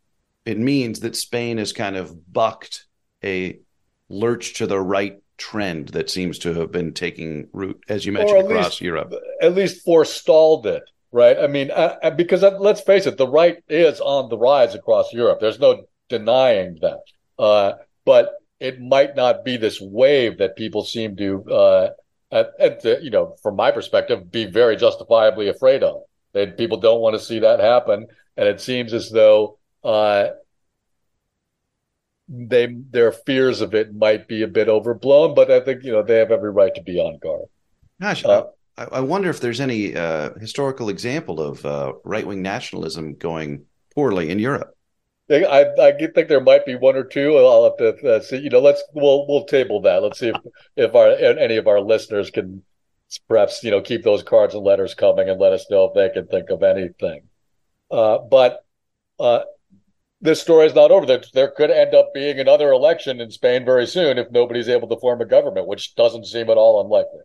it 0.44 0.58
means 0.58 1.00
that 1.00 1.16
Spain 1.16 1.58
has 1.58 1.72
kind 1.72 1.96
of 1.96 2.32
bucked 2.32 2.86
a 3.22 3.60
lurch 4.08 4.54
to 4.54 4.66
the 4.66 4.80
right 4.80 5.20
trend 5.36 5.88
that 5.90 6.10
seems 6.10 6.38
to 6.40 6.54
have 6.54 6.72
been 6.72 6.92
taking 6.92 7.48
root, 7.52 7.82
as 7.88 8.04
you 8.04 8.12
mentioned, 8.12 8.40
across 8.40 8.66
least, 8.66 8.80
Europe. 8.80 9.14
At 9.40 9.54
least 9.54 9.84
forestalled 9.84 10.66
it, 10.66 10.82
right? 11.12 11.38
I 11.38 11.46
mean, 11.46 11.70
uh, 11.70 11.96
uh 12.02 12.10
because 12.10 12.42
uh, 12.42 12.58
let's 12.58 12.80
face 12.80 13.06
it, 13.06 13.16
the 13.16 13.28
right 13.28 13.62
is 13.68 14.00
on 14.00 14.28
the 14.28 14.38
rise 14.38 14.74
across 14.74 15.12
Europe. 15.12 15.40
There's 15.40 15.60
no 15.60 15.84
denying 16.08 16.78
that. 16.82 17.00
Uh, 17.38 17.74
but 18.04 18.32
it 18.60 18.80
might 18.80 19.14
not 19.14 19.44
be 19.44 19.56
this 19.56 19.80
wave 19.80 20.38
that 20.38 20.56
people 20.56 20.82
seem 20.84 21.16
to, 21.16 21.44
uh, 21.50 21.90
at, 22.32 22.50
at 22.58 22.82
the, 22.82 22.98
you 23.00 23.10
know, 23.10 23.36
from 23.42 23.56
my 23.56 23.70
perspective, 23.70 24.30
be 24.30 24.46
very 24.46 24.76
justifiably 24.76 25.48
afraid 25.48 25.82
of. 25.82 26.02
They, 26.32 26.46
people 26.48 26.78
don't 26.78 27.00
want 27.00 27.14
to 27.14 27.24
see 27.24 27.38
that 27.40 27.60
happen, 27.60 28.06
and 28.36 28.48
it 28.48 28.60
seems 28.60 28.92
as 28.92 29.10
though 29.10 29.58
uh, 29.84 30.28
they 32.28 32.76
their 32.90 33.12
fears 33.12 33.60
of 33.60 33.74
it 33.74 33.94
might 33.94 34.28
be 34.28 34.42
a 34.42 34.48
bit 34.48 34.68
overblown. 34.68 35.34
But 35.34 35.50
I 35.50 35.60
think 35.60 35.84
you 35.84 35.92
know 35.92 36.02
they 36.02 36.18
have 36.18 36.30
every 36.30 36.50
right 36.50 36.74
to 36.74 36.82
be 36.82 36.98
on 36.98 37.18
guard. 37.18 37.46
Gosh, 38.00 38.24
uh, 38.24 38.44
I, 38.76 38.84
I, 38.84 39.00
wonder 39.00 39.30
if 39.30 39.40
there's 39.40 39.60
any 39.60 39.96
uh, 39.96 40.34
historical 40.38 40.88
example 40.88 41.40
of 41.40 41.64
uh, 41.64 41.94
right 42.04 42.26
wing 42.26 42.42
nationalism 42.42 43.14
going 43.14 43.64
poorly 43.94 44.30
in 44.30 44.38
Europe. 44.38 44.74
I, 45.30 45.66
I 45.78 45.92
think 45.92 46.28
there 46.28 46.40
might 46.40 46.64
be 46.64 46.74
one 46.74 46.96
or 46.96 47.04
two. 47.04 47.36
I'll 47.36 47.64
have 47.64 47.76
to 47.78 48.16
uh, 48.16 48.20
see. 48.20 48.38
You 48.38 48.50
know, 48.50 48.60
let's 48.60 48.82
we'll 48.94 49.26
we'll 49.26 49.44
table 49.44 49.82
that. 49.82 50.02
Let's 50.02 50.18
see 50.18 50.28
if 50.28 50.36
if 50.76 50.94
our 50.94 51.10
any 51.10 51.56
of 51.56 51.66
our 51.66 51.80
listeners 51.80 52.30
can 52.30 52.62
perhaps 53.26 53.62
you 53.62 53.70
know 53.70 53.80
keep 53.80 54.02
those 54.02 54.22
cards 54.22 54.54
and 54.54 54.64
letters 54.64 54.94
coming 54.94 55.28
and 55.28 55.40
let 55.40 55.52
us 55.52 55.66
know 55.70 55.84
if 55.84 55.94
they 55.94 56.08
can 56.08 56.28
think 56.28 56.50
of 56.50 56.62
anything. 56.62 57.22
Uh, 57.90 58.18
but 58.18 58.64
uh, 59.18 59.40
this 60.20 60.40
story 60.40 60.66
is 60.66 60.74
not 60.74 60.90
over. 60.90 61.06
There, 61.06 61.22
there 61.34 61.50
could 61.50 61.70
end 61.70 61.94
up 61.94 62.12
being 62.14 62.40
another 62.40 62.70
election 62.70 63.20
in 63.20 63.30
Spain 63.30 63.64
very 63.64 63.86
soon 63.86 64.18
if 64.18 64.30
nobody's 64.30 64.68
able 64.68 64.88
to 64.88 64.96
form 64.96 65.20
a 65.20 65.26
government, 65.26 65.66
which 65.66 65.94
doesn't 65.94 66.26
seem 66.26 66.50
at 66.50 66.56
all 66.56 66.82
unlikely. 66.82 67.20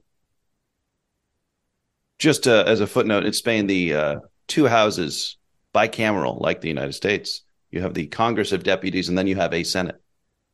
Just 2.20 2.48
uh, 2.48 2.64
as 2.68 2.80
a 2.80 2.88
footnote, 2.88 3.26
in 3.26 3.34
Spain, 3.34 3.68
the 3.68 3.94
uh, 3.94 4.20
two 4.48 4.68
houses 4.68 5.38
bicameral, 5.74 6.40
like 6.40 6.62
the 6.62 6.70
United 6.70 6.94
States 6.94 7.44
you 7.74 7.82
have 7.82 7.96
the 7.96 8.06
Congress 8.06 8.52
of 8.52 8.62
Deputies, 8.62 9.10
and 9.10 9.18
then 9.18 9.26
you 9.26 9.36
have 9.36 9.52
a 9.52 9.64
Senate. 9.64 10.00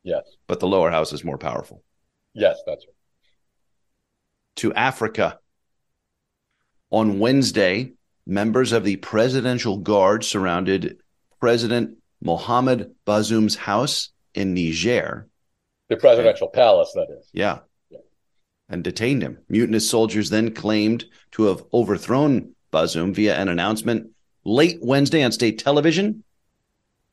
Yes. 0.04 0.24
But 0.48 0.62
the 0.62 0.68
lower 0.68 0.90
house 0.90 1.12
is 1.12 1.26
more 1.26 1.38
powerful. 1.38 1.84
Yes, 2.34 2.62
that's 2.66 2.86
right. 2.86 2.96
To 4.56 4.74
Africa. 4.74 5.38
On 6.92 7.20
Wednesday, 7.20 7.92
members 8.26 8.72
of 8.72 8.86
the 8.86 8.96
Presidential 8.96 9.78
Guard 9.80 10.24
surrounded 10.24 11.02
President 11.42 11.98
Mohamed 12.22 12.92
Bazoum's 13.06 13.56
house 13.56 14.10
in 14.34 14.54
Niger. 14.54 15.28
The 15.88 15.98
presidential 15.98 16.48
palace, 16.48 16.92
that 16.94 17.08
is. 17.10 17.30
Yeah. 17.34 17.60
yeah. 17.90 18.00
And 18.68 18.84
detained 18.84 19.22
him. 19.22 19.40
Mutinous 19.50 19.90
soldiers 19.90 20.30
then 20.30 20.54
claimed 20.54 21.06
to 21.32 21.44
have 21.46 21.64
overthrown 21.74 22.54
Bazoum 22.72 23.14
via 23.14 23.36
an 23.36 23.50
announcement 23.50 24.12
late 24.44 24.80
Wednesday 24.82 25.24
on 25.24 25.32
state 25.32 25.60
television 25.60 26.24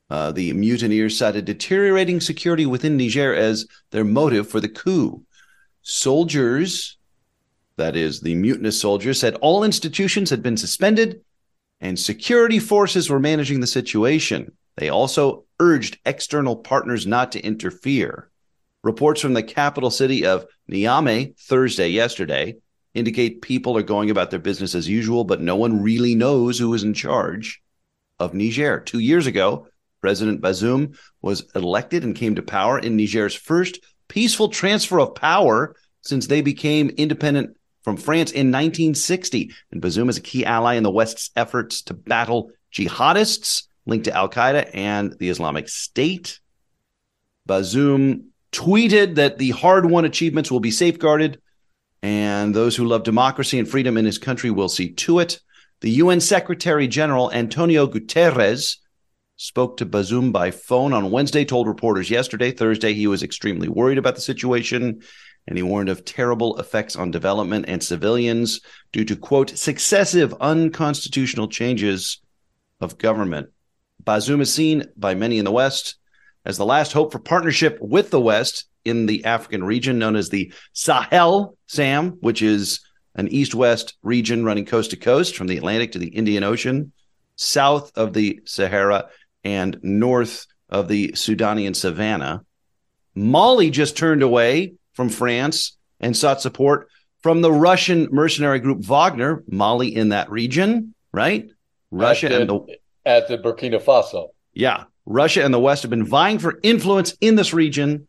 uh, 0.08 0.32
the 0.32 0.52
mutineers 0.52 1.18
cited 1.18 1.44
deteriorating 1.44 2.20
security 2.20 2.64
within 2.64 2.96
Niger 2.96 3.34
as 3.34 3.66
their 3.90 4.04
motive 4.04 4.48
for 4.48 4.60
the 4.60 4.68
coup. 4.68 5.24
Soldiers, 5.82 6.96
that 7.76 7.96
is, 7.96 8.20
the 8.20 8.34
mutinous 8.34 8.80
soldiers, 8.80 9.18
said 9.18 9.34
all 9.36 9.64
institutions 9.64 10.30
had 10.30 10.42
been 10.42 10.56
suspended 10.56 11.22
and 11.80 11.98
security 11.98 12.58
forces 12.58 13.10
were 13.10 13.20
managing 13.20 13.60
the 13.60 13.66
situation. 13.66 14.52
They 14.76 14.88
also 14.90 15.44
urged 15.58 15.98
external 16.04 16.56
partners 16.56 17.06
not 17.06 17.32
to 17.32 17.40
interfere. 17.40 18.30
Reports 18.82 19.20
from 19.20 19.32
the 19.32 19.42
capital 19.42 19.90
city 19.90 20.26
of 20.26 20.46
Niamey 20.70 21.38
Thursday, 21.38 21.88
yesterday, 21.88 22.56
indicate 22.94 23.42
people 23.42 23.76
are 23.76 23.82
going 23.82 24.10
about 24.10 24.30
their 24.30 24.38
business 24.38 24.74
as 24.74 24.88
usual, 24.88 25.24
but 25.24 25.40
no 25.40 25.56
one 25.56 25.82
really 25.82 26.14
knows 26.14 26.58
who 26.58 26.72
is 26.74 26.82
in 26.82 26.94
charge 26.94 27.62
of 28.18 28.34
Niger. 28.34 28.80
Two 28.80 28.98
years 28.98 29.26
ago, 29.26 29.66
President 30.00 30.40
Bazoum 30.40 30.96
was 31.22 31.44
elected 31.54 32.04
and 32.04 32.14
came 32.14 32.34
to 32.36 32.42
power 32.42 32.78
in 32.78 32.96
Niger's 32.96 33.34
first 33.34 33.80
peaceful 34.08 34.48
transfer 34.48 35.00
of 35.00 35.14
power 35.14 35.74
since 36.02 36.26
they 36.26 36.40
became 36.40 36.90
independent 36.90 37.56
from 37.82 37.96
France 37.96 38.30
in 38.30 38.52
1960. 38.52 39.52
And 39.72 39.82
Bazoum 39.82 40.08
is 40.08 40.18
a 40.18 40.22
key 40.22 40.44
ally 40.44 40.74
in 40.74 40.82
the 40.82 40.90
West's 40.90 41.30
efforts 41.34 41.82
to 41.82 41.94
battle 41.94 42.50
jihadists 42.72 43.64
linked 43.86 44.04
to 44.04 44.14
Al 44.14 44.28
Qaeda 44.28 44.70
and 44.74 45.16
the 45.18 45.28
Islamic 45.28 45.68
State. 45.68 46.40
Bazoum 47.48 48.26
tweeted 48.52 49.14
that 49.14 49.38
the 49.38 49.50
hard 49.50 49.86
won 49.86 50.04
achievements 50.04 50.50
will 50.50 50.60
be 50.60 50.70
safeguarded 50.70 51.40
and 52.02 52.54
those 52.54 52.76
who 52.76 52.84
love 52.84 53.02
democracy 53.02 53.58
and 53.58 53.68
freedom 53.68 53.96
in 53.96 54.04
his 54.04 54.18
country 54.18 54.50
will 54.50 54.68
see 54.68 54.92
to 54.92 55.18
it. 55.18 55.40
The 55.80 55.90
UN 55.90 56.20
Secretary 56.20 56.88
General 56.88 57.32
Antonio 57.32 57.86
Guterres 57.86 58.76
spoke 59.36 59.76
to 59.76 59.86
Bazoum 59.86 60.32
by 60.32 60.50
phone 60.50 60.92
on 60.92 61.10
Wednesday, 61.10 61.44
told 61.44 61.68
reporters 61.68 62.10
yesterday, 62.10 62.50
Thursday, 62.50 62.94
he 62.94 63.06
was 63.06 63.22
extremely 63.22 63.68
worried 63.68 63.98
about 63.98 64.14
the 64.14 64.20
situation 64.20 65.02
and 65.46 65.56
he 65.56 65.62
warned 65.62 65.88
of 65.88 66.04
terrible 66.04 66.58
effects 66.58 66.96
on 66.96 67.10
development 67.10 67.66
and 67.68 67.82
civilians 67.82 68.60
due 68.92 69.04
to, 69.04 69.16
quote, 69.16 69.50
successive 69.50 70.34
unconstitutional 70.40 71.48
changes 71.48 72.20
of 72.80 72.98
government. 72.98 73.50
Bazoum 74.06 74.40
is 74.40 74.52
seen 74.52 74.84
by 74.96 75.14
many 75.14 75.38
in 75.38 75.44
the 75.44 75.52
West 75.52 75.96
as 76.44 76.56
the 76.56 76.64
last 76.64 76.92
hope 76.92 77.12
for 77.12 77.18
partnership 77.18 77.78
with 77.80 78.10
the 78.10 78.20
West 78.20 78.66
in 78.84 79.06
the 79.06 79.24
African 79.24 79.64
region 79.64 79.98
known 79.98 80.14
as 80.14 80.28
the 80.28 80.52
Sahel, 80.72 81.56
SAM, 81.66 82.12
which 82.20 82.40
is 82.40 82.80
an 83.16 83.28
east 83.28 83.54
west 83.54 83.96
region 84.02 84.44
running 84.44 84.64
coast 84.64 84.90
to 84.90 84.96
coast 84.96 85.36
from 85.36 85.48
the 85.48 85.56
Atlantic 85.56 85.92
to 85.92 85.98
the 85.98 86.08
Indian 86.08 86.44
Ocean, 86.44 86.92
south 87.34 87.90
of 87.96 88.12
the 88.12 88.40
Sahara 88.44 89.08
and 89.42 89.78
north 89.82 90.46
of 90.68 90.86
the 90.86 91.08
Sudanian 91.12 91.74
savannah. 91.74 92.44
Mali 93.14 93.70
just 93.70 93.96
turned 93.96 94.22
away 94.22 94.74
from 94.92 95.08
France 95.08 95.76
and 95.98 96.16
sought 96.16 96.40
support 96.40 96.88
from 97.22 97.40
the 97.40 97.52
Russian 97.52 98.08
mercenary 98.12 98.60
group 98.60 98.84
Wagner, 98.84 99.42
Mali 99.48 99.94
in 99.94 100.10
that 100.10 100.30
region, 100.30 100.94
right? 101.12 101.48
Russia 101.90 102.40
and 102.40 102.48
the 102.48 102.76
at 103.06 103.28
the 103.28 103.38
Burkina 103.38 103.80
Faso. 103.80 104.28
Yeah. 104.52 104.84
Russia 105.06 105.44
and 105.44 105.54
the 105.54 105.60
West 105.60 105.82
have 105.82 105.90
been 105.90 106.04
vying 106.04 106.40
for 106.40 106.58
influence 106.62 107.16
in 107.20 107.36
this 107.36 107.54
region. 107.54 108.08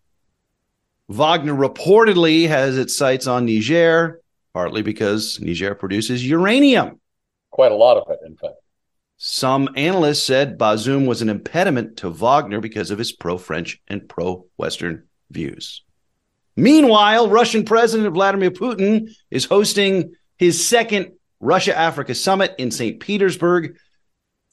Wagner 1.08 1.54
reportedly 1.54 2.48
has 2.48 2.78
its 2.78 2.98
sights 2.98 3.28
on 3.28 3.46
Niger, 3.46 4.20
partly 4.54 4.82
because 4.82 5.40
Niger 5.40 5.76
produces 5.76 6.28
uranium. 6.28 7.00
Quite 7.52 7.72
a 7.72 7.76
lot 7.76 7.98
of 7.98 8.10
it, 8.10 8.20
in 8.26 8.36
fact. 8.36 8.56
Some 9.18 9.70
analysts 9.76 10.24
said 10.24 10.58
Bazoum 10.58 11.08
was 11.08 11.22
an 11.22 11.30
impediment 11.30 11.98
to 11.98 12.10
Wagner 12.10 12.60
because 12.60 12.92
of 12.92 13.00
his 13.00 13.12
pro 13.12 13.38
French 13.38 13.80
and 13.88 14.08
pro 14.08 14.46
Western 14.58 15.08
views. 15.32 15.84
Meanwhile, 16.56 17.30
Russian 17.30 17.64
President 17.64 18.14
Vladimir 18.14 18.52
Putin 18.52 19.10
is 19.30 19.46
hosting 19.46 20.16
his 20.38 20.68
second 20.68 21.14
Russia 21.40 21.78
Africa 21.78 22.16
summit 22.16 22.56
in 22.58 22.72
St. 22.72 23.00
Petersburg. 23.00 23.78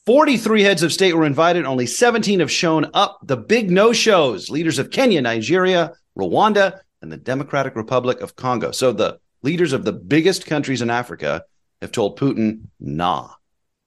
43 0.06 0.62
heads 0.62 0.82
of 0.82 0.92
state 0.92 1.14
were 1.14 1.24
invited, 1.24 1.64
only 1.64 1.86
17 1.86 2.40
have 2.40 2.50
shown 2.50 2.90
up. 2.92 3.18
The 3.22 3.36
big 3.36 3.70
no 3.70 3.92
shows 3.92 4.50
leaders 4.50 4.78
of 4.78 4.90
Kenya, 4.90 5.22
Nigeria, 5.22 5.92
Rwanda, 6.18 6.80
and 7.00 7.10
the 7.10 7.16
Democratic 7.16 7.74
Republic 7.74 8.20
of 8.20 8.36
Congo. 8.36 8.70
So 8.70 8.92
the 8.92 9.18
leaders 9.42 9.72
of 9.72 9.84
the 9.84 9.92
biggest 9.92 10.46
countries 10.46 10.82
in 10.82 10.90
Africa 10.90 11.44
have 11.80 11.92
told 11.92 12.18
Putin, 12.18 12.62
nah. 12.80 13.30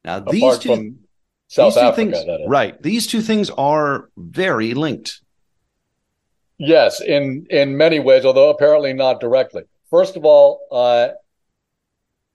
Now 0.03 0.19
these 0.19 0.57
two, 0.59 0.95
South 1.47 1.73
these 1.73 1.81
two 1.81 1.87
Africa, 1.87 2.11
things, 2.11 2.47
right? 2.47 2.81
These 2.81 3.07
two 3.07 3.21
things 3.21 3.49
are 3.51 4.09
very 4.17 4.73
linked. 4.73 5.21
Yes, 6.57 7.01
in 7.01 7.45
in 7.49 7.77
many 7.77 7.99
ways, 7.99 8.25
although 8.25 8.49
apparently 8.49 8.93
not 8.93 9.19
directly. 9.19 9.63
First 9.89 10.15
of 10.15 10.25
all, 10.25 10.61
uh, 10.71 11.09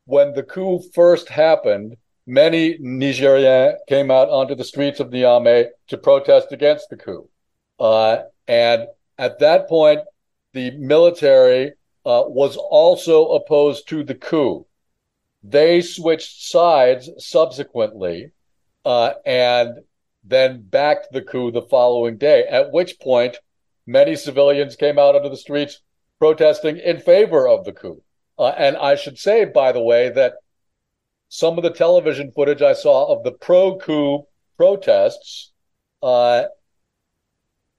when 0.04 0.34
the 0.34 0.42
coup 0.42 0.80
first 0.94 1.28
happened, 1.28 1.96
many 2.26 2.78
Nigerians 2.78 3.76
came 3.88 4.10
out 4.10 4.28
onto 4.28 4.54
the 4.54 4.64
streets 4.64 5.00
of 5.00 5.10
Niamey 5.10 5.68
to 5.88 5.98
protest 5.98 6.52
against 6.52 6.88
the 6.90 6.96
coup, 6.96 7.28
uh, 7.78 8.18
and 8.46 8.86
at 9.18 9.38
that 9.40 9.68
point, 9.68 10.00
the 10.52 10.70
military 10.72 11.72
uh, 12.04 12.24
was 12.26 12.56
also 12.56 13.32
opposed 13.32 13.88
to 13.88 14.02
the 14.04 14.14
coup. 14.14 14.66
They 15.42 15.80
switched 15.80 16.50
sides 16.50 17.10
subsequently 17.18 18.32
uh, 18.84 19.12
and 19.24 19.78
then 20.24 20.62
backed 20.62 21.12
the 21.12 21.22
coup 21.22 21.50
the 21.50 21.62
following 21.62 22.16
day, 22.16 22.44
at 22.44 22.72
which 22.72 22.98
point 23.00 23.38
many 23.86 24.14
civilians 24.16 24.76
came 24.76 24.98
out 24.98 25.14
onto 25.16 25.28
the 25.28 25.36
streets 25.36 25.80
protesting 26.18 26.78
in 26.78 27.00
favor 27.00 27.48
of 27.48 27.64
the 27.64 27.72
coup. 27.72 28.02
Uh, 28.38 28.48
and 28.48 28.76
I 28.76 28.94
should 28.94 29.18
say, 29.18 29.44
by 29.44 29.72
the 29.72 29.82
way, 29.82 30.08
that 30.10 30.34
some 31.32 31.56
of 31.56 31.64
the 31.64 31.70
television 31.70 32.30
footage 32.30 32.60
I 32.60 32.74
saw 32.74 33.10
of 33.10 33.24
the 33.24 33.32
pro 33.32 33.78
coup 33.78 34.26
protests, 34.58 35.50
uh, 36.02 36.44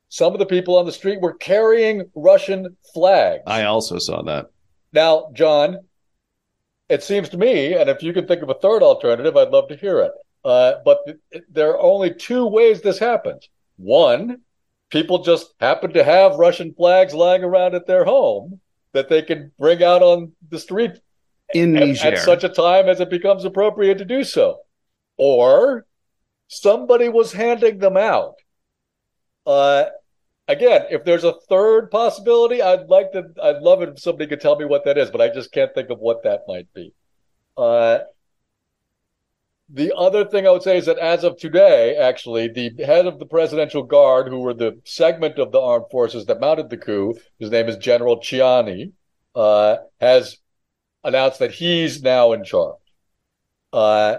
some 0.09 0.33
of 0.33 0.39
the 0.39 0.47
people 0.47 0.75
on 0.75 0.87
the 0.87 0.91
street 0.91 1.21
were 1.21 1.35
carrying 1.35 2.09
Russian 2.15 2.75
flags. 2.95 3.43
I 3.45 3.65
also 3.65 3.99
saw 3.99 4.23
that. 4.23 4.47
Now, 4.91 5.29
John, 5.33 5.77
it 6.89 7.03
seems 7.03 7.29
to 7.29 7.37
me, 7.37 7.75
and 7.75 7.91
if 7.91 8.01
you 8.01 8.11
can 8.11 8.25
think 8.25 8.41
of 8.41 8.49
a 8.49 8.55
third 8.55 8.81
alternative, 8.81 9.37
I'd 9.37 9.49
love 9.49 9.67
to 9.67 9.75
hear 9.75 9.99
it. 9.99 10.13
Uh, 10.43 10.73
but 10.83 11.05
th- 11.05 11.43
there 11.47 11.73
are 11.73 11.79
only 11.79 12.11
two 12.11 12.47
ways 12.47 12.81
this 12.81 12.97
happens. 12.97 13.47
One, 13.77 14.41
people 14.89 15.21
just 15.21 15.53
happen 15.59 15.93
to 15.93 16.03
have 16.03 16.37
Russian 16.37 16.73
flags 16.73 17.13
lying 17.13 17.43
around 17.43 17.75
at 17.75 17.85
their 17.85 18.03
home 18.03 18.61
that 18.93 19.09
they 19.09 19.21
can 19.21 19.51
bring 19.59 19.83
out 19.83 20.01
on 20.01 20.31
the 20.49 20.57
street 20.57 20.93
in 21.53 21.75
at, 21.75 21.87
Niger 21.87 22.07
at 22.07 22.19
such 22.19 22.43
a 22.43 22.49
time 22.49 22.87
as 22.87 22.99
it 22.99 23.09
becomes 23.09 23.45
appropriate 23.45 23.97
to 23.99 24.05
do 24.05 24.23
so. 24.23 24.59
Or 25.17 25.85
somebody 26.47 27.09
was 27.09 27.33
handing 27.33 27.79
them 27.79 27.97
out. 27.97 28.35
Uh, 29.45 29.85
again, 30.47 30.85
if 30.89 31.03
there's 31.03 31.23
a 31.23 31.39
third 31.49 31.91
possibility, 31.91 32.61
I'd 32.61 32.87
like 32.87 33.11
to. 33.11 33.25
I'd 33.41 33.61
love 33.61 33.81
it 33.81 33.89
if 33.89 33.99
somebody 33.99 34.27
could 34.27 34.41
tell 34.41 34.57
me 34.57 34.65
what 34.65 34.85
that 34.85 34.97
is, 34.97 35.11
but 35.11 35.21
I 35.21 35.29
just 35.29 35.51
can't 35.51 35.73
think 35.73 35.89
of 35.89 35.99
what 35.99 36.23
that 36.23 36.41
might 36.47 36.71
be. 36.73 36.93
Uh, 37.57 37.99
the 39.69 39.95
other 39.95 40.25
thing 40.25 40.45
I 40.45 40.51
would 40.51 40.61
say 40.61 40.77
is 40.77 40.85
that 40.85 40.99
as 40.99 41.23
of 41.23 41.37
today, 41.37 41.95
actually, 41.95 42.47
the 42.47 42.83
head 42.83 43.07
of 43.07 43.17
the 43.17 43.25
Presidential 43.25 43.83
Guard, 43.83 44.27
who 44.27 44.39
were 44.39 44.53
the 44.53 44.79
segment 44.85 45.39
of 45.39 45.51
the 45.51 45.59
armed 45.59 45.85
forces 45.89 46.25
that 46.25 46.39
mounted 46.39 46.69
the 46.69 46.77
coup, 46.77 47.15
his 47.39 47.49
name 47.49 47.67
is 47.67 47.77
General 47.77 48.19
Tchiani, 48.19 48.91
uh, 49.35 49.77
has 49.99 50.37
announced 51.03 51.39
that 51.39 51.51
he's 51.51 52.01
now 52.01 52.33
in 52.33 52.43
charge. 52.43 52.77
Uh, 53.71 54.17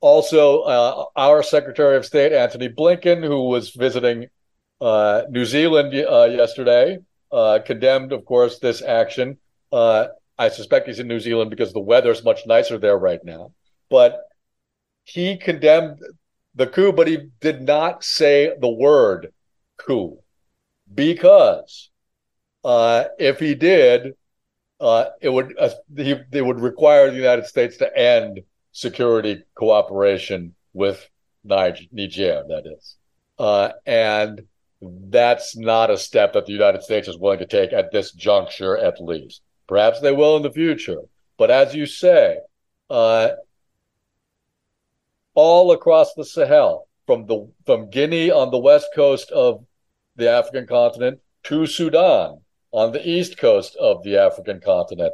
also, 0.00 0.60
uh, 0.62 1.04
our 1.16 1.42
Secretary 1.42 1.96
of 1.96 2.06
State, 2.06 2.32
Antony 2.32 2.68
Blinken, 2.68 3.24
who 3.24 3.48
was 3.48 3.70
visiting 3.70 4.28
uh, 4.80 5.22
New 5.28 5.44
Zealand 5.44 5.94
uh, 5.94 6.24
yesterday, 6.24 6.98
uh, 7.32 7.58
condemned, 7.64 8.12
of 8.12 8.24
course, 8.24 8.58
this 8.58 8.82
action. 8.82 9.38
I 9.72 10.48
suspect 10.48 10.86
he's 10.86 11.00
in 11.00 11.06
New 11.06 11.20
Zealand 11.20 11.50
because 11.50 11.74
the 11.74 11.80
weather's 11.80 12.24
much 12.24 12.46
nicer 12.46 12.78
there 12.78 12.96
right 12.96 13.22
now. 13.22 13.52
But 13.90 14.22
he 15.04 15.36
condemned 15.36 15.98
the 16.54 16.66
coup, 16.66 16.92
but 16.92 17.08
he 17.08 17.28
did 17.40 17.60
not 17.60 18.02
say 18.02 18.54
the 18.58 18.68
word 18.68 19.34
coup 19.76 20.18
because 20.92 21.90
uh, 22.64 23.04
if 23.18 23.38
he 23.38 23.54
did, 23.54 24.14
uh, 24.80 25.10
it 25.20 25.28
would 25.28 25.54
uh, 25.58 25.70
he, 25.96 26.16
it 26.32 26.44
would 26.44 26.60
require 26.60 27.10
the 27.10 27.16
United 27.16 27.46
States 27.46 27.76
to 27.78 27.98
end 27.98 28.40
security 28.72 29.42
cooperation 29.54 30.54
with 30.72 31.08
Niger, 31.44 31.84
Niger 31.92 32.44
that 32.48 32.64
is, 32.66 32.96
uh, 33.38 33.70
and 33.84 34.42
that's 34.80 35.56
not 35.56 35.90
a 35.90 35.98
step 35.98 36.32
that 36.32 36.46
the 36.46 36.52
United 36.52 36.82
States 36.82 37.08
is 37.08 37.18
willing 37.18 37.40
to 37.40 37.46
take 37.46 37.72
at 37.72 37.92
this 37.92 38.12
juncture, 38.12 38.78
at 38.78 39.00
least. 39.00 39.42
Perhaps 39.66 40.00
they 40.00 40.12
will 40.12 40.36
in 40.36 40.42
the 40.42 40.50
future, 40.50 41.02
but 41.36 41.50
as 41.50 41.74
you 41.74 41.86
say, 41.86 42.38
uh, 42.88 43.30
all 45.34 45.72
across 45.72 46.14
the 46.14 46.24
Sahel, 46.24 46.88
from 47.06 47.26
the 47.26 47.50
from 47.66 47.90
Guinea 47.90 48.30
on 48.30 48.50
the 48.50 48.58
west 48.58 48.88
coast 48.94 49.30
of 49.30 49.64
the 50.16 50.30
African 50.30 50.66
continent 50.66 51.20
to 51.44 51.66
Sudan 51.66 52.40
on 52.72 52.92
the 52.92 53.08
east 53.08 53.38
coast 53.38 53.76
of 53.76 54.02
the 54.02 54.16
African 54.16 54.60
continent. 54.60 55.12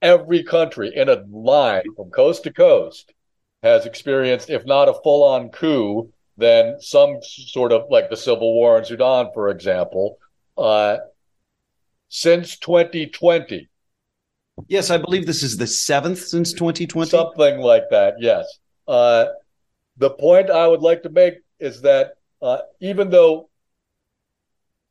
Every 0.00 0.42
country 0.42 0.92
in 0.94 1.08
a 1.08 1.24
line 1.30 1.84
from 1.94 2.10
coast 2.10 2.42
to 2.44 2.52
coast 2.52 3.12
has 3.62 3.86
experienced, 3.86 4.50
if 4.50 4.64
not 4.66 4.88
a 4.88 4.94
full 5.04 5.22
on 5.22 5.50
coup, 5.50 6.12
then 6.36 6.80
some 6.80 7.18
sort 7.22 7.72
of 7.72 7.84
like 7.90 8.10
the 8.10 8.16
civil 8.16 8.54
war 8.54 8.78
in 8.78 8.84
Sudan, 8.84 9.28
for 9.32 9.50
example, 9.50 10.18
uh, 10.58 10.98
since 12.08 12.58
2020. 12.58 13.68
Yes, 14.66 14.90
I 14.90 14.98
believe 14.98 15.26
this 15.26 15.42
is 15.42 15.56
the 15.56 15.66
seventh 15.66 16.18
since 16.18 16.52
2020. 16.52 17.10
Something 17.10 17.60
like 17.60 17.84
that, 17.90 18.14
yes. 18.18 18.58
Uh, 18.88 19.26
the 19.96 20.10
point 20.10 20.50
I 20.50 20.66
would 20.66 20.82
like 20.82 21.02
to 21.04 21.10
make 21.10 21.34
is 21.60 21.80
that 21.82 22.14
uh, 22.40 22.58
even 22.80 23.08
though 23.08 23.48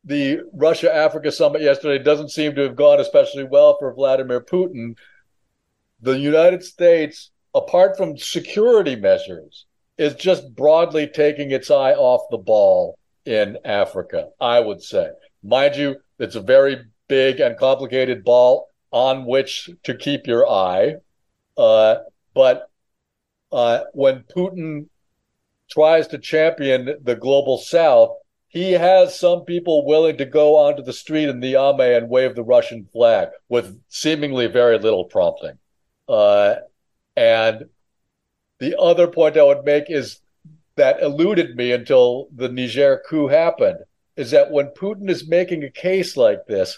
the 0.03 0.41
Russia 0.53 0.93
Africa 0.93 1.31
summit 1.31 1.61
yesterday 1.61 2.03
doesn't 2.03 2.29
seem 2.29 2.55
to 2.55 2.61
have 2.61 2.75
gone 2.75 2.99
especially 2.99 3.43
well 3.43 3.77
for 3.77 3.93
Vladimir 3.93 4.41
Putin, 4.41 4.95
the 6.01 6.17
United 6.17 6.63
States, 6.63 7.31
apart 7.53 7.95
from 7.97 8.17
security 8.17 8.95
measures, 8.95 9.65
is 9.97 10.15
just 10.15 10.55
broadly 10.55 11.07
taking 11.07 11.51
its 11.51 11.69
eye 11.69 11.93
off 11.93 12.21
the 12.31 12.37
ball 12.37 12.97
in 13.25 13.57
Africa, 13.63 14.29
I 14.39 14.59
would 14.59 14.81
say. 14.81 15.09
Mind 15.43 15.75
you, 15.75 15.97
it's 16.17 16.35
a 16.35 16.41
very 16.41 16.77
big 17.07 17.39
and 17.39 17.57
complicated 17.57 18.23
ball 18.23 18.69
on 18.91 19.25
which 19.25 19.69
to 19.83 19.95
keep 19.95 20.25
your 20.25 20.49
eye. 20.49 20.95
Uh, 21.57 21.97
but 22.33 22.69
uh, 23.51 23.81
when 23.93 24.23
Putin 24.35 24.87
tries 25.69 26.07
to 26.07 26.17
champion 26.17 26.95
the 27.03 27.15
global 27.15 27.57
south, 27.57 28.15
he 28.51 28.73
has 28.73 29.17
some 29.17 29.45
people 29.45 29.85
willing 29.85 30.17
to 30.17 30.25
go 30.25 30.57
onto 30.57 30.83
the 30.83 30.91
street 30.91 31.29
in 31.29 31.39
Niamey 31.39 31.95
and 31.97 32.09
wave 32.09 32.35
the 32.35 32.43
Russian 32.43 32.85
flag 32.91 33.29
with 33.47 33.81
seemingly 33.87 34.47
very 34.47 34.77
little 34.77 35.05
prompting. 35.05 35.57
Uh, 36.09 36.55
and 37.15 37.69
the 38.59 38.77
other 38.77 39.07
point 39.07 39.37
I 39.37 39.43
would 39.43 39.63
make 39.63 39.85
is 39.89 40.19
that 40.75 41.01
eluded 41.01 41.55
me 41.55 41.71
until 41.71 42.27
the 42.35 42.49
Niger 42.49 43.01
coup 43.07 43.27
happened 43.27 43.79
is 44.17 44.31
that 44.31 44.51
when 44.51 44.67
Putin 44.67 45.09
is 45.09 45.29
making 45.29 45.63
a 45.63 45.69
case 45.69 46.17
like 46.17 46.45
this, 46.45 46.77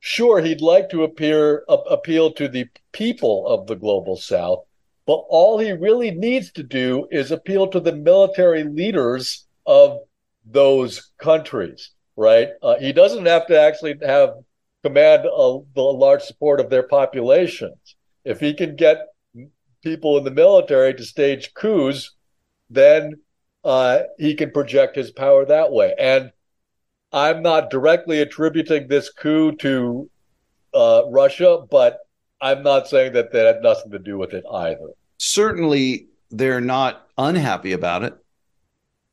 sure, 0.00 0.42
he'd 0.42 0.60
like 0.60 0.90
to 0.90 1.04
appear 1.04 1.64
uh, 1.70 1.78
appeal 1.88 2.30
to 2.32 2.46
the 2.46 2.68
people 2.92 3.48
of 3.48 3.66
the 3.66 3.74
global 3.74 4.16
south, 4.16 4.66
but 5.06 5.24
all 5.30 5.58
he 5.58 5.72
really 5.72 6.10
needs 6.10 6.52
to 6.52 6.62
do 6.62 7.08
is 7.10 7.30
appeal 7.30 7.68
to 7.68 7.80
the 7.80 7.96
military 7.96 8.64
leaders 8.64 9.46
of 9.64 10.00
those 10.50 11.10
countries, 11.18 11.90
right? 12.16 12.48
Uh, 12.62 12.76
he 12.78 12.92
doesn't 12.92 13.26
have 13.26 13.46
to 13.46 13.60
actually 13.60 13.96
have 14.04 14.34
command 14.82 15.24
a, 15.24 15.58
the 15.74 15.82
large 15.82 16.22
support 16.22 16.60
of 16.60 16.70
their 16.70 16.82
populations. 16.82 17.96
If 18.24 18.40
he 18.40 18.54
can 18.54 18.76
get 18.76 19.06
people 19.82 20.18
in 20.18 20.24
the 20.24 20.30
military 20.30 20.94
to 20.94 21.04
stage 21.04 21.54
coups, 21.54 22.14
then 22.68 23.14
uh, 23.64 24.00
he 24.18 24.34
can 24.34 24.50
project 24.50 24.96
his 24.96 25.10
power 25.10 25.44
that 25.44 25.72
way. 25.72 25.94
And 25.98 26.30
I'm 27.12 27.42
not 27.42 27.70
directly 27.70 28.20
attributing 28.20 28.88
this 28.88 29.10
coup 29.10 29.52
to 29.56 30.10
uh, 30.72 31.02
Russia, 31.08 31.58
but 31.70 31.98
I'm 32.40 32.62
not 32.62 32.88
saying 32.88 33.12
that 33.14 33.32
that 33.32 33.46
had 33.46 33.62
nothing 33.62 33.90
to 33.92 33.98
do 33.98 34.16
with 34.16 34.32
it 34.32 34.44
either 34.50 34.90
certainly 35.20 36.08
they're 36.30 36.62
not 36.62 37.06
unhappy 37.18 37.72
about 37.72 38.02
it. 38.02 38.14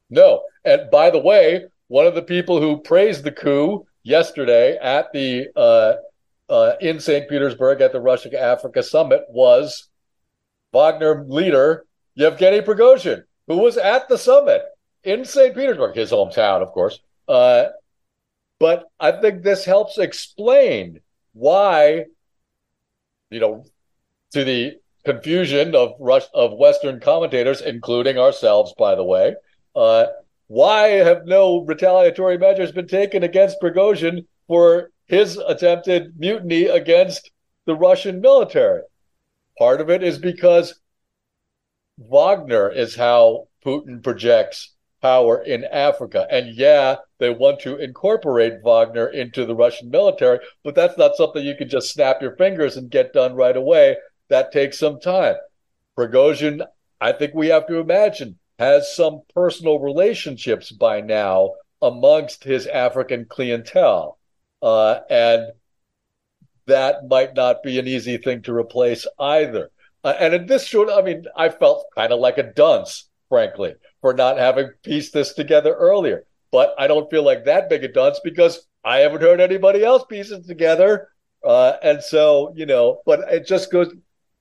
No. 0.09 0.43
And 0.63 0.89
by 0.91 1.09
the 1.09 1.19
way, 1.19 1.65
one 1.87 2.07
of 2.07 2.15
the 2.15 2.21
people 2.21 2.61
who 2.61 2.81
praised 2.81 3.23
the 3.23 3.31
coup 3.31 3.85
yesterday 4.03 4.77
at 4.77 5.11
the 5.13 5.47
uh, 5.55 5.95
uh, 6.49 6.73
in 6.79 6.99
St. 6.99 7.29
Petersburg 7.29 7.81
at 7.81 7.91
the 7.91 7.99
Russia 7.99 8.39
Africa 8.39 8.81
summit 8.83 9.23
was 9.29 9.89
Wagner 10.73 11.25
leader 11.27 11.85
Yevgeny 12.15 12.61
Prigozhin, 12.61 13.23
who 13.47 13.57
was 13.57 13.77
at 13.77 14.07
the 14.09 14.17
summit 14.17 14.63
in 15.03 15.23
St. 15.25 15.55
Petersburg, 15.55 15.95
his 15.95 16.11
hometown, 16.11 16.61
of 16.61 16.71
course. 16.71 16.99
Uh, 17.27 17.65
but 18.59 18.85
I 18.99 19.11
think 19.11 19.43
this 19.43 19.65
helps 19.65 19.97
explain 19.97 21.01
why, 21.33 22.05
you 23.29 23.39
know, 23.39 23.65
to 24.31 24.43
the 24.43 24.77
confusion 25.05 25.75
of 25.75 25.93
Rush 25.99 26.25
of 26.33 26.53
Western 26.53 26.99
commentators, 26.99 27.61
including 27.61 28.17
ourselves, 28.17 28.73
by 28.77 28.95
the 28.95 29.03
way. 29.03 29.35
Uh, 29.77 30.07
why 30.47 30.87
have 30.87 31.27
no 31.27 31.59
retaliatory 31.59 32.39
measures 32.39 32.71
been 32.71 32.87
taken 32.87 33.21
against 33.21 33.61
Prigozhin 33.61 34.25
for 34.47 34.89
his 35.05 35.37
attempted 35.37 36.19
mutiny 36.19 36.65
against 36.65 37.29
the 37.65 37.75
Russian 37.75 38.19
military? 38.19 38.81
Part 39.59 39.79
of 39.79 39.91
it 39.91 40.01
is 40.01 40.17
because 40.17 40.79
Wagner 41.99 42.71
is 42.71 42.95
how 42.95 43.49
Putin 43.63 44.03
projects 44.03 44.73
power 44.99 45.43
in 45.43 45.63
Africa. 45.65 46.25
And 46.31 46.55
yeah, 46.55 46.95
they 47.19 47.29
want 47.29 47.59
to 47.61 47.77
incorporate 47.77 48.63
Wagner 48.63 49.07
into 49.07 49.45
the 49.45 49.55
Russian 49.55 49.91
military, 49.91 50.39
but 50.63 50.73
that's 50.73 50.97
not 50.97 51.15
something 51.15 51.45
you 51.45 51.55
can 51.55 51.69
just 51.69 51.93
snap 51.93 52.19
your 52.19 52.35
fingers 52.35 52.77
and 52.77 52.89
get 52.89 53.13
done 53.13 53.35
right 53.35 53.55
away 53.55 53.97
that 54.29 54.51
takes 54.51 54.79
some 54.79 54.99
time. 54.99 55.35
Prigozhin, 55.95 56.65
I 56.99 57.11
think 57.11 57.35
we 57.35 57.49
have 57.49 57.67
to 57.67 57.77
imagine, 57.77 58.39
has 58.59 58.95
some 58.95 59.21
personal 59.33 59.79
relationships 59.79 60.71
by 60.71 61.01
now 61.01 61.53
amongst 61.81 62.43
his 62.43 62.67
African 62.67 63.25
clientele. 63.25 64.17
Uh, 64.61 64.99
and 65.09 65.51
that 66.65 67.07
might 67.07 67.35
not 67.35 67.63
be 67.63 67.79
an 67.79 67.87
easy 67.87 68.17
thing 68.17 68.41
to 68.43 68.53
replace 68.53 69.05
either. 69.19 69.69
Uh, 70.03 70.13
and 70.19 70.33
in 70.33 70.45
this 70.45 70.65
short, 70.65 70.89
I 70.89 71.01
mean, 71.01 71.25
I 71.35 71.49
felt 71.49 71.85
kind 71.95 72.11
of 72.11 72.19
like 72.19 72.37
a 72.37 72.51
dunce, 72.53 73.09
frankly, 73.29 73.75
for 74.01 74.13
not 74.13 74.37
having 74.37 74.69
pieced 74.83 75.13
this 75.13 75.33
together 75.33 75.73
earlier. 75.73 76.25
But 76.51 76.73
I 76.77 76.87
don't 76.87 77.09
feel 77.09 77.23
like 77.23 77.45
that 77.45 77.69
big 77.69 77.83
a 77.83 77.87
dunce 77.87 78.19
because 78.23 78.65
I 78.83 78.99
haven't 78.99 79.21
heard 79.21 79.41
anybody 79.41 79.83
else 79.83 80.05
piece 80.05 80.31
it 80.31 80.47
together. 80.47 81.09
Uh, 81.43 81.73
and 81.83 82.01
so, 82.01 82.53
you 82.55 82.65
know, 82.65 83.01
but 83.05 83.19
it 83.31 83.45
just 83.45 83.71
goes 83.71 83.93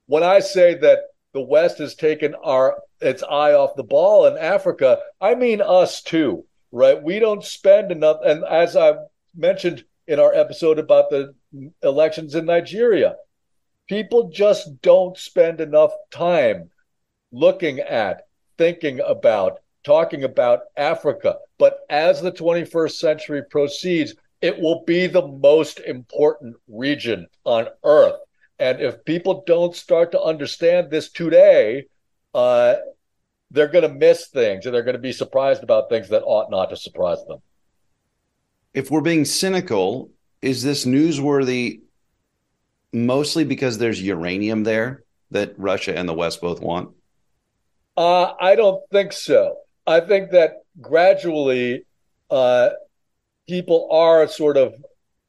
when 0.07 0.23
I 0.23 0.39
say 0.41 0.75
that 0.77 1.01
the 1.35 1.41
West 1.41 1.79
has 1.79 1.95
taken 1.95 2.35
our 2.37 2.79
its 3.01 3.23
eye 3.23 3.53
off 3.53 3.77
the 3.77 3.83
ball 3.83 4.27
in 4.27 4.39
Africa, 4.39 4.99
I 5.21 5.35
mean 5.35 5.61
us 5.61 6.03
too, 6.03 6.45
right? 6.73 7.03
We 7.03 7.19
don't 7.19 7.45
spend 7.45 7.93
enough. 7.93 8.19
And 8.25 8.45
as 8.45 8.77
I 8.77 8.95
mentioned 9.37 9.85
in 10.07 10.21
our 10.21 10.33
episode 10.33 10.79
about 10.79 11.11
the 11.11 11.35
elections 11.83 12.35
in 12.35 12.47
Nigeria, 12.47 13.17
people 13.89 14.31
just 14.31 14.81
don't 14.83 15.17
spend 15.17 15.61
enough 15.61 15.93
time 16.11 16.71
looking 17.33 17.81
at, 17.81 18.23
thinking 18.57 19.01
about, 19.01 19.59
talking 19.85 20.25
about 20.25 20.61
Africa. 20.77 21.37
But 21.59 21.81
as 21.91 22.21
the 22.21 22.33
21st 22.33 22.93
century 22.93 23.43
proceeds, 23.51 24.15
it 24.41 24.59
will 24.59 24.85
be 24.85 25.07
the 25.07 25.27
most 25.27 25.81
important 25.81 26.57
region 26.69 27.27
on 27.45 27.69
earth. 27.85 28.17
And 28.59 28.81
if 28.81 29.05
people 29.05 29.45
don't 29.47 29.75
start 29.75 30.13
to 30.13 30.23
understand 30.23 30.91
this 30.91 31.11
today, 31.11 31.87
uh, 32.37 32.77
they're 33.51 33.69
going 33.69 33.83
to 33.83 33.95
miss 33.95 34.29
things 34.29 34.67
and 34.67 34.75
they're 34.75 34.83
going 34.83 34.97
to 34.97 35.01
be 35.01 35.13
surprised 35.13 35.63
about 35.63 35.89
things 35.89 36.11
that 36.11 36.23
ought 36.23 36.51
not 36.51 36.69
to 36.71 36.77
surprise 36.77 37.25
them. 37.27 37.39
If 38.75 38.91
we're 38.91 39.01
being 39.01 39.25
cynical, 39.25 40.11
is 40.43 40.63
this 40.63 40.85
newsworthy 40.85 41.81
mostly 42.93 43.45
because 43.45 43.79
there's 43.79 44.03
uranium 44.03 44.65
there 44.65 45.05
that 45.31 45.55
Russia 45.57 45.97
and 45.97 46.07
the 46.07 46.13
West 46.13 46.43
both 46.43 46.61
want? 46.61 46.91
Uh, 47.97 48.35
I 48.39 48.55
don't 48.55 48.83
think 48.91 49.15
so. 49.15 49.57
I 49.87 50.01
think 50.01 50.33
that 50.33 50.65
gradually 50.79 51.87
uh, 52.31 52.71
people 53.49 53.89
are 53.91 54.29
sort 54.29 54.59
of 54.59 54.75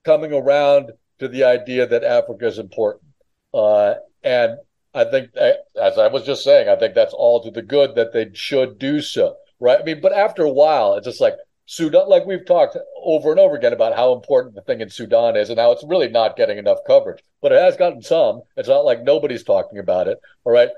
coming 0.03 0.33
around 0.33 0.91
to 1.19 1.29
the 1.29 1.45
idea 1.45 1.87
that 1.87 2.03
Africa 2.03 2.47
is 2.47 2.59
important. 2.59 3.05
Uh, 3.53 3.95
and 4.23 4.57
I 4.97 5.05
think, 5.05 5.29
as 5.35 5.97
I 5.97 6.07
was 6.07 6.23
just 6.23 6.43
saying, 6.43 6.69
I 6.69 6.75
think 6.75 6.95
that's 6.95 7.13
all 7.13 7.43
to 7.43 7.51
the 7.51 7.61
good 7.61 7.95
that 7.95 8.13
they 8.13 8.31
should 8.33 8.79
do 8.79 8.99
so, 9.01 9.35
right? 9.59 9.79
I 9.79 9.83
mean, 9.83 10.01
but 10.01 10.11
after 10.11 10.43
a 10.43 10.51
while, 10.51 10.95
it's 10.95 11.05
just 11.05 11.21
like 11.21 11.35
Sudan, 11.67 12.09
like 12.09 12.25
we've 12.25 12.45
talked 12.45 12.77
over 13.03 13.29
and 13.29 13.39
over 13.39 13.55
again 13.55 13.73
about 13.73 13.95
how 13.95 14.13
important 14.13 14.55
the 14.55 14.61
thing 14.61 14.81
in 14.81 14.89
Sudan 14.89 15.35
is 15.35 15.49
and 15.49 15.59
how 15.59 15.71
it's 15.71 15.83
really 15.83 16.07
not 16.07 16.35
getting 16.35 16.57
enough 16.57 16.79
coverage, 16.87 17.21
but 17.41 17.51
it 17.51 17.61
has 17.61 17.77
gotten 17.77 18.01
some. 18.01 18.41
It's 18.55 18.69
not 18.69 18.85
like 18.85 19.03
nobody's 19.03 19.43
talking 19.43 19.77
about 19.77 20.07
it, 20.07 20.17
all 20.45 20.53
right? 20.53 20.69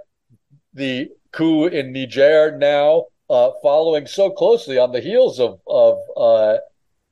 The 0.74 1.10
coup 1.32 1.68
in 1.68 1.94
Niger 1.94 2.58
now, 2.58 3.06
uh, 3.30 3.52
following 3.62 4.06
so 4.06 4.32
closely 4.32 4.78
on 4.78 4.92
the 4.92 5.00
heels 5.00 5.40
of 5.40 5.62
of 5.68 6.00
uh, 6.18 6.58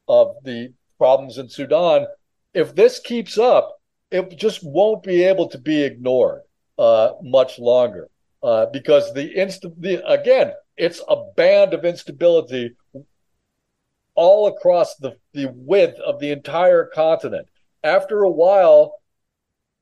of 0.08 0.36
the 0.44 0.74
problems 0.98 1.38
in 1.38 1.48
Sudan. 1.48 2.08
If 2.54 2.76
this 2.76 3.00
keeps 3.00 3.38
up, 3.38 3.80
it 4.12 4.36
just 4.38 4.62
won't 4.64 5.04
be 5.04 5.24
able 5.24 5.48
to 5.50 5.58
be 5.58 5.84
ignored 5.84 6.42
uh, 6.78 7.12
much 7.22 7.60
longer 7.60 8.10
uh, 8.44 8.68
because 8.68 9.14
the 9.14 9.36
inst 9.36 9.66
the 9.80 10.06
again 10.08 10.52
it's 10.78 11.02
a 11.08 11.16
band 11.36 11.74
of 11.74 11.86
instability 11.86 12.76
all 14.18 14.48
across 14.48 14.96
the, 14.96 15.16
the 15.34 15.52
width 15.54 16.00
of 16.00 16.20
the 16.20 16.32
entire 16.32 16.86
continent. 16.86 17.48
After 17.84 18.24
a 18.24 18.32
while, 18.32 19.00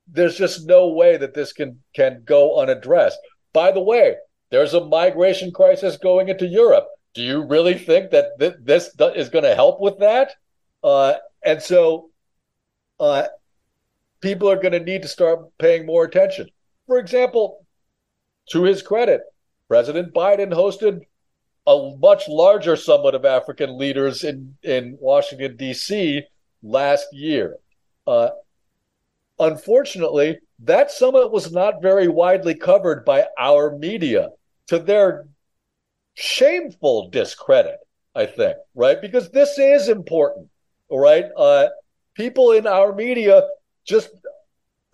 there's 0.06 0.36
just 0.36 0.66
no 0.66 0.88
way 0.88 1.16
that 1.16 1.34
this 1.34 1.52
can 1.52 1.82
can 1.94 2.22
go 2.24 2.60
unaddressed. 2.60 3.18
By 3.52 3.72
the 3.72 3.80
way, 3.80 4.16
there's 4.50 4.74
a 4.74 4.84
migration 4.84 5.50
crisis 5.50 5.96
going 5.96 6.28
into 6.28 6.46
Europe. 6.46 6.86
Do 7.14 7.22
you 7.22 7.44
really 7.44 7.74
think 7.74 8.10
that 8.10 8.38
th- 8.38 8.54
this 8.62 8.90
is 9.00 9.30
going 9.30 9.44
to 9.44 9.54
help 9.54 9.80
with 9.80 9.98
that? 9.98 10.34
Uh, 10.84 11.14
and 11.42 11.62
so, 11.62 12.10
uh, 13.00 13.26
people 14.20 14.50
are 14.50 14.60
going 14.60 14.72
to 14.72 14.80
need 14.80 15.02
to 15.02 15.08
start 15.08 15.40
paying 15.58 15.86
more 15.86 16.04
attention. 16.04 16.48
For 16.86 16.98
example, 16.98 17.66
to 18.50 18.62
his 18.62 18.82
credit, 18.82 19.22
President 19.68 20.14
Biden 20.14 20.52
hosted 20.52 21.00
a 21.66 21.96
much 21.98 22.28
larger 22.28 22.76
summit 22.76 23.14
of 23.14 23.24
African 23.24 23.76
leaders 23.76 24.22
in, 24.22 24.56
in 24.62 24.96
Washington, 25.00 25.56
D.C. 25.56 26.22
last 26.62 27.06
year. 27.12 27.56
Uh, 28.06 28.30
unfortunately, 29.38 30.38
that 30.60 30.92
summit 30.92 31.32
was 31.32 31.50
not 31.52 31.82
very 31.82 32.06
widely 32.06 32.54
covered 32.54 33.04
by 33.04 33.26
our 33.38 33.76
media 33.76 34.28
to 34.68 34.78
their 34.78 35.26
shameful 36.14 37.10
discredit, 37.10 37.78
I 38.14 38.26
think, 38.26 38.56
right? 38.74 39.00
Because 39.00 39.30
this 39.30 39.58
is 39.58 39.88
important, 39.88 40.48
right? 40.90 41.26
Uh, 41.36 41.68
people 42.14 42.52
in 42.52 42.66
our 42.68 42.94
media 42.94 43.42
just 43.84 44.10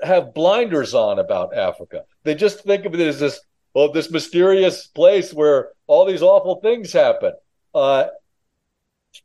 have 0.02 0.34
blinders 0.34 0.94
on 0.94 1.18
about 1.18 1.56
Africa. 1.56 2.02
They 2.24 2.34
just 2.34 2.64
think 2.64 2.84
of 2.84 2.94
it 2.94 3.00
as 3.00 3.20
this, 3.20 3.40
well, 3.74 3.92
this 3.92 4.10
mysterious 4.10 4.86
place 4.86 5.32
where 5.32 5.70
all 5.86 6.04
these 6.04 6.22
awful 6.22 6.60
things 6.60 6.92
happen. 6.92 7.32
Uh, 7.74 8.06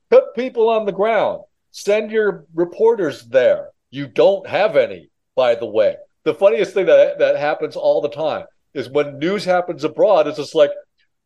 put 0.10 0.36
people 0.36 0.70
on 0.70 0.86
the 0.86 0.92
ground. 0.92 1.42
Send 1.72 2.12
your 2.12 2.46
reporters 2.54 3.24
there. 3.24 3.70
You 3.90 4.08
don't 4.08 4.48
have 4.48 4.76
any, 4.76 5.10
by 5.36 5.56
the 5.56 5.66
way. 5.66 5.96
The 6.24 6.34
funniest 6.34 6.74
thing 6.74 6.88
that 6.88 7.20
that 7.20 7.38
happens 7.38 7.76
all 7.76 8.02
the 8.02 8.10
time 8.10 8.46
is 8.74 8.90
when 8.90 9.20
news 9.20 9.46
happens 9.46 9.84
abroad. 9.84 10.28
It's 10.28 10.38
just 10.38 10.56
like, 10.56 10.72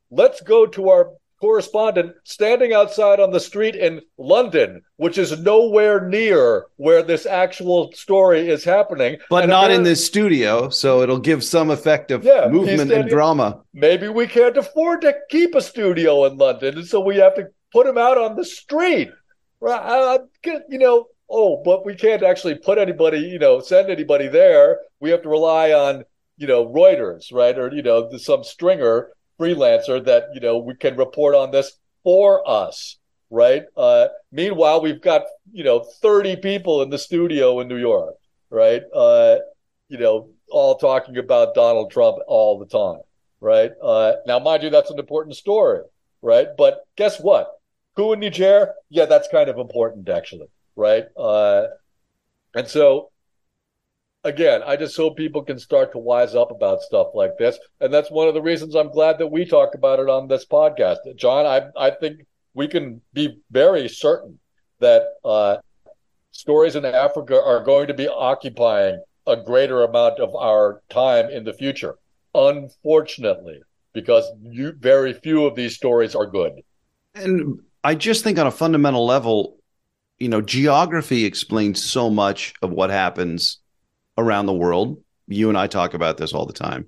let's 0.10 0.42
go 0.42 0.66
to 0.68 0.90
our 0.90 1.12
correspondent 1.42 2.16
standing 2.24 2.72
outside 2.72 3.20
on 3.20 3.32
the 3.32 3.40
street 3.40 3.76
in 3.76 4.00
London, 4.18 4.82
which 4.98 5.18
is 5.18 5.40
nowhere 5.40 6.08
near 6.08 6.68
where 6.78 7.02
this 7.02 7.26
actual 7.26 7.92
story 7.94 8.48
is 8.48 8.64
happening. 8.64 9.18
But 9.30 9.44
and 9.44 9.50
not 9.50 9.72
in 9.72 9.84
this 9.84 10.06
studio, 10.06 10.70
so 10.70 11.02
it'll 11.02 11.20
give 11.20 11.44
some 11.44 11.72
effect 11.72 12.12
of 12.12 12.24
yeah, 12.24 12.48
movement 12.48 12.92
and 12.92 13.10
drama. 13.10 13.62
Maybe 13.74 14.08
we 14.08 14.28
can't 14.28 14.56
afford 14.56 15.02
to 15.02 15.16
keep 15.30 15.56
a 15.56 15.62
studio 15.62 16.26
in 16.26 16.38
London, 16.38 16.78
and 16.78 16.88
so 16.88 17.00
we 17.02 17.18
have 17.18 17.36
to 17.36 17.48
put 17.74 17.88
him 17.88 17.98
out 17.98 18.18
on 18.18 18.36
the 18.36 18.46
street. 18.46 19.10
Right? 19.60 20.20
you 20.44 20.80
know, 20.80 21.08
oh, 21.30 21.62
but 21.64 21.86
we 21.86 21.96
can't 21.96 22.24
actually 22.24 22.56
put 22.56 22.78
anybody, 22.78 23.20
you 23.20 23.40
know, 23.40 23.60
send 23.60 23.90
anybody 23.90 24.28
there. 24.28 24.80
We 25.00 25.10
have 25.10 25.24
to 25.24 25.30
rely 25.30 25.72
on, 25.72 26.04
you 26.38 26.48
know, 26.48 26.66
Reuters, 26.68 27.32
right? 27.32 27.58
Or, 27.58 27.74
you 27.74 27.82
know, 27.82 28.10
some 28.18 28.44
stringer 28.44 29.10
freelancer 29.42 30.04
that 30.04 30.26
you 30.34 30.40
know 30.40 30.58
we 30.58 30.76
can 30.76 30.96
report 30.96 31.34
on 31.36 31.52
this 31.52 31.74
for 32.04 32.48
us 32.50 32.98
right? 33.32 33.64
Uh, 33.78 34.08
meanwhile 34.32 34.82
we've 34.82 35.02
got 35.02 35.24
you 35.52 35.64
know 35.64 35.80
30 35.80 36.36
people 36.38 36.82
in 36.82 36.90
the 36.90 36.98
studio 36.98 37.60
in 37.62 37.68
new 37.68 37.78
york 37.78 38.16
right? 38.50 38.84
Uh, 38.94 39.38
you 39.88 39.98
know 39.98 40.30
all 40.50 40.76
talking 40.76 41.18
about 41.18 41.56
donald 41.56 41.92
trump 41.92 42.18
all 42.28 42.60
the 42.60 42.66
time 42.66 43.02
right? 43.40 43.72
Uh, 43.82 44.14
now 44.28 44.38
mind 44.38 44.64
you 44.64 44.70
that's 44.70 44.92
an 44.92 45.00
important 45.00 45.36
story 45.36 45.82
right? 46.22 46.48
But 46.58 46.82
guess 46.98 47.20
what? 47.20 47.48
Coup 47.96 48.14
in 48.14 48.20
niger 48.20 48.74
yeah 48.90 49.06
that's 49.06 49.28
kind 49.30 49.50
of 49.50 49.58
important 49.58 50.10
actually 50.10 50.48
right? 50.76 51.06
Uh, 51.18 51.68
and 52.54 52.68
so 52.68 53.11
again, 54.24 54.62
I 54.66 54.76
just 54.76 54.96
hope 54.96 55.18
people 55.18 55.44
can 55.44 55.60
start 55.60 55.92
to 55.94 55.98
wise 55.98 56.36
up 56.36 56.52
about 56.52 56.82
stuff 56.82 57.08
like 57.14 57.38
this. 57.38 57.58
And 57.80 57.94
that's 57.94 58.12
one 58.12 58.28
of 58.28 58.34
the 58.34 58.42
reasons 58.42 58.76
I'm 58.76 58.92
glad 58.92 59.18
that 59.20 59.28
we 59.28 59.46
talk 59.46 59.76
about 59.76 60.00
it 60.00 60.10
on 60.10 60.28
this 60.28 60.46
podcast. 60.46 60.98
John, 61.16 61.46
I, 61.46 61.88
I 61.88 61.92
think 61.92 62.26
we 62.54 62.68
can 62.68 63.02
be 63.14 63.40
very 63.50 63.88
certain 63.88 64.40
that 64.80 65.04
uh, 65.24 65.58
stories 66.32 66.76
in 66.76 66.86
Africa 66.86 67.42
are 67.42 67.64
going 67.64 67.88
to 67.88 67.94
be 67.94 68.08
occupying 68.08 69.02
a 69.28 69.38
greater 69.38 69.84
amount 69.84 70.20
of 70.20 70.36
our 70.36 70.82
time 70.90 71.30
in 71.30 71.44
the 71.44 71.54
future. 71.54 71.96
Unfortunately, 72.34 73.62
because 73.94 74.26
you, 74.42 74.74
very 74.74 75.14
few 75.14 75.46
of 75.46 75.56
these 75.56 75.76
stories 75.76 76.16
are 76.16 76.26
good. 76.26 76.54
And 77.14 77.60
I 77.84 77.96
just 77.96 78.24
think 78.24 78.40
on 78.40 78.48
a 78.48 78.52
fundamental 78.52 79.06
level, 79.06 79.58
you 80.18 80.30
know, 80.30 80.42
geography 80.42 81.26
explains 81.26 81.84
so 81.84 82.10
much 82.10 82.54
of 82.62 82.72
what 82.72 82.90
happens 82.90 83.61
around 84.22 84.46
the 84.46 84.54
world. 84.54 85.02
You 85.28 85.50
and 85.50 85.58
I 85.58 85.68
talk 85.68 85.94
about 85.94 86.18
this 86.18 86.34
all 86.34 86.46
the 86.46 86.54
time. 86.54 86.88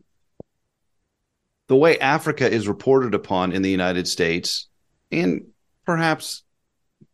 The 1.68 1.76
way 1.76 1.98
Africa 2.00 2.50
is 2.50 2.68
reported 2.68 3.14
upon 3.16 3.54
in 3.54 3.62
the 3.62 3.72
United 3.72 4.08
States 4.08 4.68
and 5.12 5.46
perhaps 5.86 6.44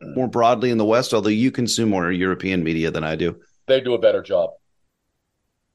more 0.02 0.28
broadly 0.28 0.72
in 0.72 0.78
the 0.78 0.86
West, 0.86 1.14
although 1.14 1.30
you 1.30 1.52
consume 1.52 1.90
more 1.90 2.12
European 2.12 2.64
media 2.64 2.92
than 2.92 3.04
I 3.04 3.16
do. 3.16 3.40
They 3.68 3.82
do 3.82 3.94
a 3.94 4.00
better 4.00 4.22
job. 4.22 4.52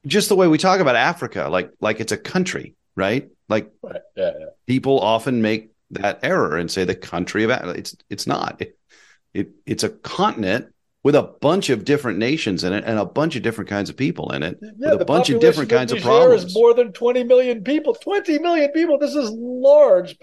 Just 0.05 0.29
the 0.29 0.35
way 0.35 0.47
we 0.47 0.57
talk 0.57 0.79
about 0.79 0.95
Africa, 0.95 1.47
like 1.49 1.71
like 1.79 1.99
it's 1.99 2.11
a 2.11 2.17
country, 2.17 2.75
right? 2.95 3.29
Like 3.49 3.71
right. 3.81 4.01
Yeah, 4.15 4.31
yeah. 4.39 4.45
people 4.67 4.99
often 4.99 5.41
make 5.41 5.71
that 5.91 6.19
error 6.21 6.57
and 6.57 6.69
say 6.69 6.83
the 6.83 6.95
country 6.95 7.43
of 7.43 7.49
it's 7.75 7.95
it's 8.09 8.27
not. 8.27 8.61
It, 8.61 8.77
it 9.33 9.49
it's 9.65 9.83
a 9.83 9.89
continent 9.89 10.74
with 11.05 11.13
a 11.13 11.21
bunch 11.21 11.69
of 11.69 11.85
different 11.85 12.17
nations 12.17 12.63
in 12.63 12.73
it 12.73 12.83
and 12.83 12.97
a 12.97 13.05
bunch 13.05 13.35
of 13.35 13.43
different 13.43 13.69
kinds 13.69 13.91
of 13.91 13.95
people 13.95 14.31
in 14.31 14.41
it 14.41 14.57
yeah, 14.79 14.93
with 14.93 15.03
a 15.03 15.05
bunch 15.05 15.29
of 15.29 15.39
different 15.39 15.69
kinds 15.69 15.91
of, 15.91 16.01
problems. 16.01 16.45
Is 16.45 16.55
more 16.55 16.73
than 16.73 16.93
20 16.93 17.23
million 17.25 17.63
people. 17.63 17.93
20 17.93 18.39
million 18.39 18.71
people. 18.71 18.97
This 18.97 19.13
is 19.13 19.29
large 19.29 20.17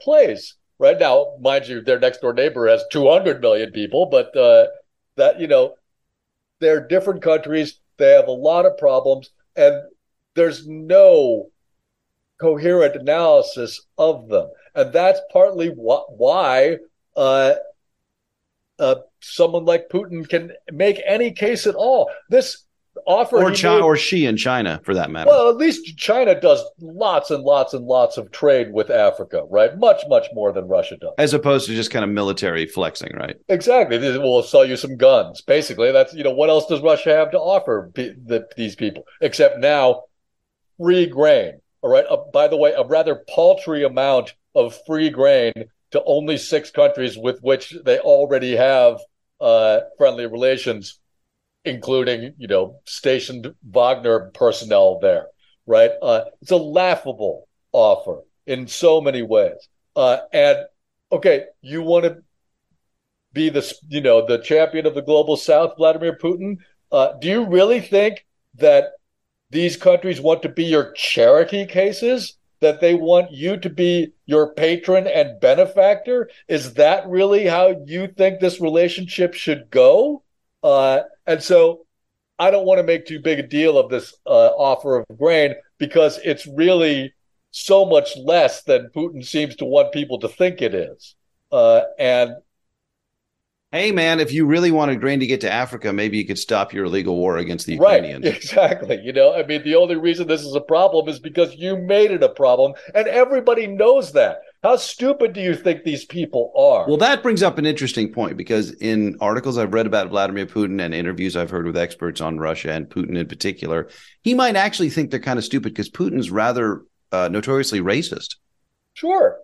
place. 0.00 0.54
Right 0.78 0.98
now, 0.98 1.34
mind 1.38 1.68
you, 1.68 1.82
their 1.82 1.98
next 1.98 2.22
door 2.22 2.32
neighbor 2.32 2.66
has 2.66 2.82
200 2.90 3.42
million 3.42 3.72
people, 3.72 4.06
but 4.06 4.34
uh, 4.34 4.68
that, 5.16 5.38
you 5.38 5.48
know, 5.48 5.74
they're 6.60 6.88
different 6.88 7.20
countries. 7.20 7.78
They 7.98 8.12
have 8.12 8.28
a 8.28 8.32
lot 8.32 8.64
of 8.64 8.78
problems, 8.78 9.28
and 9.54 9.82
there's 10.34 10.66
no 10.66 11.50
coherent 12.40 12.96
analysis 12.96 13.82
of 13.98 14.30
them. 14.30 14.48
And 14.74 14.94
that's 14.94 15.20
partly 15.30 15.68
wh- 15.68 16.08
why 16.08 16.78
uh, 17.14 17.56
uh, 18.78 18.96
someone 19.20 19.64
like 19.64 19.88
Putin 19.88 20.28
can 20.28 20.52
make 20.72 21.00
any 21.06 21.32
case 21.32 21.66
at 21.66 21.74
all. 21.74 22.10
This 22.28 22.66
offer 23.06 23.36
or 23.36 23.50
China 23.50 23.84
or 23.84 23.96
Xi 23.96 24.26
in 24.26 24.36
China 24.36 24.80
for 24.84 24.94
that 24.94 25.10
matter. 25.10 25.28
Well, 25.28 25.50
at 25.50 25.56
least 25.56 25.96
China 25.96 26.38
does 26.38 26.64
lots 26.80 27.30
and 27.30 27.42
lots 27.42 27.74
and 27.74 27.84
lots 27.84 28.16
of 28.16 28.30
trade 28.30 28.72
with 28.72 28.90
Africa, 28.90 29.44
right? 29.50 29.76
Much 29.78 30.02
much 30.08 30.26
more 30.32 30.52
than 30.52 30.68
Russia 30.68 30.96
does. 30.96 31.12
As 31.18 31.34
opposed 31.34 31.66
to 31.66 31.74
just 31.74 31.90
kind 31.90 32.04
of 32.04 32.10
military 32.10 32.66
flexing, 32.66 33.12
right? 33.14 33.36
Exactly. 33.48 33.98
We'll 33.98 34.42
sell 34.42 34.64
you 34.64 34.76
some 34.76 34.96
guns. 34.96 35.40
Basically, 35.40 35.92
that's 35.92 36.14
you 36.14 36.24
know 36.24 36.32
what 36.32 36.50
else 36.50 36.66
does 36.66 36.80
Russia 36.80 37.14
have 37.14 37.30
to 37.32 37.38
offer 37.38 37.90
the, 37.94 38.46
these 38.56 38.76
people 38.76 39.04
except 39.20 39.58
now 39.58 40.04
free 40.78 41.06
grain. 41.06 41.60
All 41.82 41.90
right. 41.90 42.04
Uh, 42.08 42.18
by 42.32 42.48
the 42.48 42.56
way, 42.56 42.72
a 42.72 42.84
rather 42.84 43.22
paltry 43.28 43.84
amount 43.84 44.34
of 44.54 44.78
free 44.86 45.10
grain 45.10 45.52
to 45.96 46.04
only 46.04 46.36
six 46.36 46.70
countries 46.70 47.16
with 47.16 47.40
which 47.40 47.74
they 47.84 47.98
already 47.98 48.54
have 48.54 49.00
uh, 49.40 49.80
friendly 49.96 50.26
relations, 50.26 51.00
including 51.64 52.34
you 52.38 52.46
know 52.46 52.80
stationed 52.84 53.54
Wagner 53.64 54.30
personnel 54.34 54.98
there. 55.00 55.26
Right? 55.66 55.90
Uh, 56.00 56.24
it's 56.42 56.50
a 56.52 56.56
laughable 56.56 57.48
offer 57.72 58.20
in 58.46 58.68
so 58.68 59.00
many 59.00 59.22
ways. 59.22 59.56
Uh, 59.96 60.18
and 60.32 60.58
okay, 61.10 61.44
you 61.62 61.82
want 61.82 62.04
to 62.04 62.18
be 63.32 63.48
the 63.48 63.74
you 63.88 64.00
know 64.00 64.26
the 64.26 64.38
champion 64.38 64.86
of 64.86 64.94
the 64.94 65.02
global 65.02 65.36
South, 65.36 65.76
Vladimir 65.76 66.16
Putin. 66.16 66.58
Uh, 66.92 67.12
do 67.20 67.28
you 67.28 67.46
really 67.46 67.80
think 67.80 68.24
that 68.54 68.92
these 69.50 69.76
countries 69.76 70.20
want 70.20 70.42
to 70.42 70.48
be 70.48 70.64
your 70.64 70.92
charity 70.92 71.66
cases? 71.66 72.36
That 72.60 72.80
they 72.80 72.94
want 72.94 73.32
you 73.32 73.56
to 73.58 73.68
be 73.68 74.12
your 74.26 74.52
patron 74.54 75.06
and 75.06 75.40
benefactor? 75.40 76.30
Is 76.48 76.74
that 76.74 77.08
really 77.08 77.46
how 77.46 77.82
you 77.86 78.08
think 78.08 78.40
this 78.40 78.60
relationship 78.60 79.34
should 79.34 79.70
go? 79.70 80.22
Uh, 80.62 81.00
and 81.26 81.42
so 81.42 81.86
I 82.38 82.50
don't 82.50 82.66
want 82.66 82.78
to 82.78 82.84
make 82.84 83.06
too 83.06 83.20
big 83.20 83.38
a 83.38 83.46
deal 83.46 83.78
of 83.78 83.90
this 83.90 84.14
uh, 84.26 84.48
offer 84.56 84.98
of 84.98 85.18
grain 85.18 85.54
because 85.78 86.18
it's 86.24 86.46
really 86.46 87.14
so 87.50 87.86
much 87.86 88.16
less 88.18 88.62
than 88.64 88.90
Putin 88.94 89.24
seems 89.24 89.56
to 89.56 89.64
want 89.64 89.92
people 89.92 90.18
to 90.20 90.28
think 90.28 90.60
it 90.60 90.74
is. 90.74 91.14
Uh, 91.50 91.82
and 91.98 92.32
hey 93.76 93.92
man, 93.92 94.20
if 94.20 94.32
you 94.32 94.46
really 94.46 94.70
wanted 94.70 95.00
grain 95.00 95.20
to 95.20 95.26
get 95.26 95.40
to 95.42 95.52
Africa, 95.52 95.92
maybe 95.92 96.16
you 96.16 96.26
could 96.26 96.38
stop 96.38 96.72
your 96.72 96.86
illegal 96.86 97.16
war 97.16 97.36
against 97.36 97.66
the 97.66 97.74
Ukrainians. 97.74 98.24
Right, 98.24 98.36
exactly. 98.42 99.00
You 99.02 99.12
know, 99.12 99.34
I 99.34 99.44
mean, 99.44 99.62
the 99.62 99.74
only 99.74 99.96
reason 99.96 100.26
this 100.26 100.42
is 100.42 100.54
a 100.54 100.60
problem 100.60 101.08
is 101.08 101.18
because 101.18 101.54
you 101.56 101.76
made 101.76 102.10
it 102.10 102.22
a 102.22 102.28
problem, 102.28 102.74
and 102.94 103.06
everybody 103.06 103.66
knows 103.66 104.12
that. 104.12 104.40
How 104.62 104.76
stupid 104.76 105.32
do 105.32 105.40
you 105.40 105.54
think 105.54 105.84
these 105.84 106.04
people 106.04 106.52
are? 106.56 106.88
Well, 106.88 106.96
that 106.96 107.22
brings 107.22 107.42
up 107.42 107.58
an 107.58 107.66
interesting 107.66 108.12
point 108.12 108.36
because 108.36 108.72
in 108.72 109.16
articles 109.20 109.58
I've 109.58 109.72
read 109.72 109.86
about 109.86 110.08
Vladimir 110.08 110.46
Putin 110.46 110.80
and 110.80 110.92
interviews 110.92 111.36
I've 111.36 111.50
heard 111.50 111.66
with 111.66 111.76
experts 111.76 112.20
on 112.20 112.38
Russia 112.38 112.72
and 112.72 112.88
Putin 112.88 113.16
in 113.16 113.28
particular, 113.28 113.88
he 114.22 114.34
might 114.34 114.56
actually 114.56 114.90
think 114.90 115.10
they're 115.10 115.20
kind 115.20 115.38
of 115.38 115.44
stupid 115.44 115.72
because 115.72 115.90
Putin's 115.90 116.30
rather 116.30 116.82
uh, 117.12 117.28
notoriously 117.28 117.80
racist. 117.80 118.36
Sure. 118.94 119.36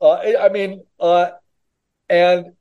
Uh, 0.00 0.18
I 0.38 0.48
mean, 0.50 0.84
uh, 1.00 1.30
and 2.08 2.52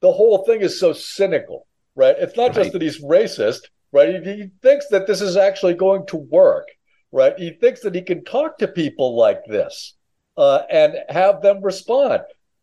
the 0.00 0.12
whole 0.12 0.44
thing 0.44 0.60
is 0.60 0.78
so 0.78 0.92
cynical, 0.92 1.66
right? 1.94 2.16
It's 2.18 2.36
not 2.36 2.54
just 2.54 2.72
that 2.72 2.82
he's 2.82 3.02
racist, 3.02 3.60
right? 3.92 4.22
He, 4.24 4.32
he, 4.32 4.50
thinks 4.62 4.88
that 4.88 5.06
this 5.06 5.20
is 5.20 5.36
actually 5.36 5.74
going 5.74 6.06
to 6.06 6.16
work, 6.16 6.68
right? 7.12 7.34
He 7.38 7.50
thinks 7.50 7.80
that 7.80 7.94
he 7.94 8.02
can 8.02 8.24
talk 8.24 8.58
to 8.58 8.68
people 8.68 9.16
like 9.16 9.44
this 9.46 9.94
uh, 10.36 10.62
and 10.70 10.94
have 11.08 11.42
them 11.42 11.62
respond. 11.62 12.22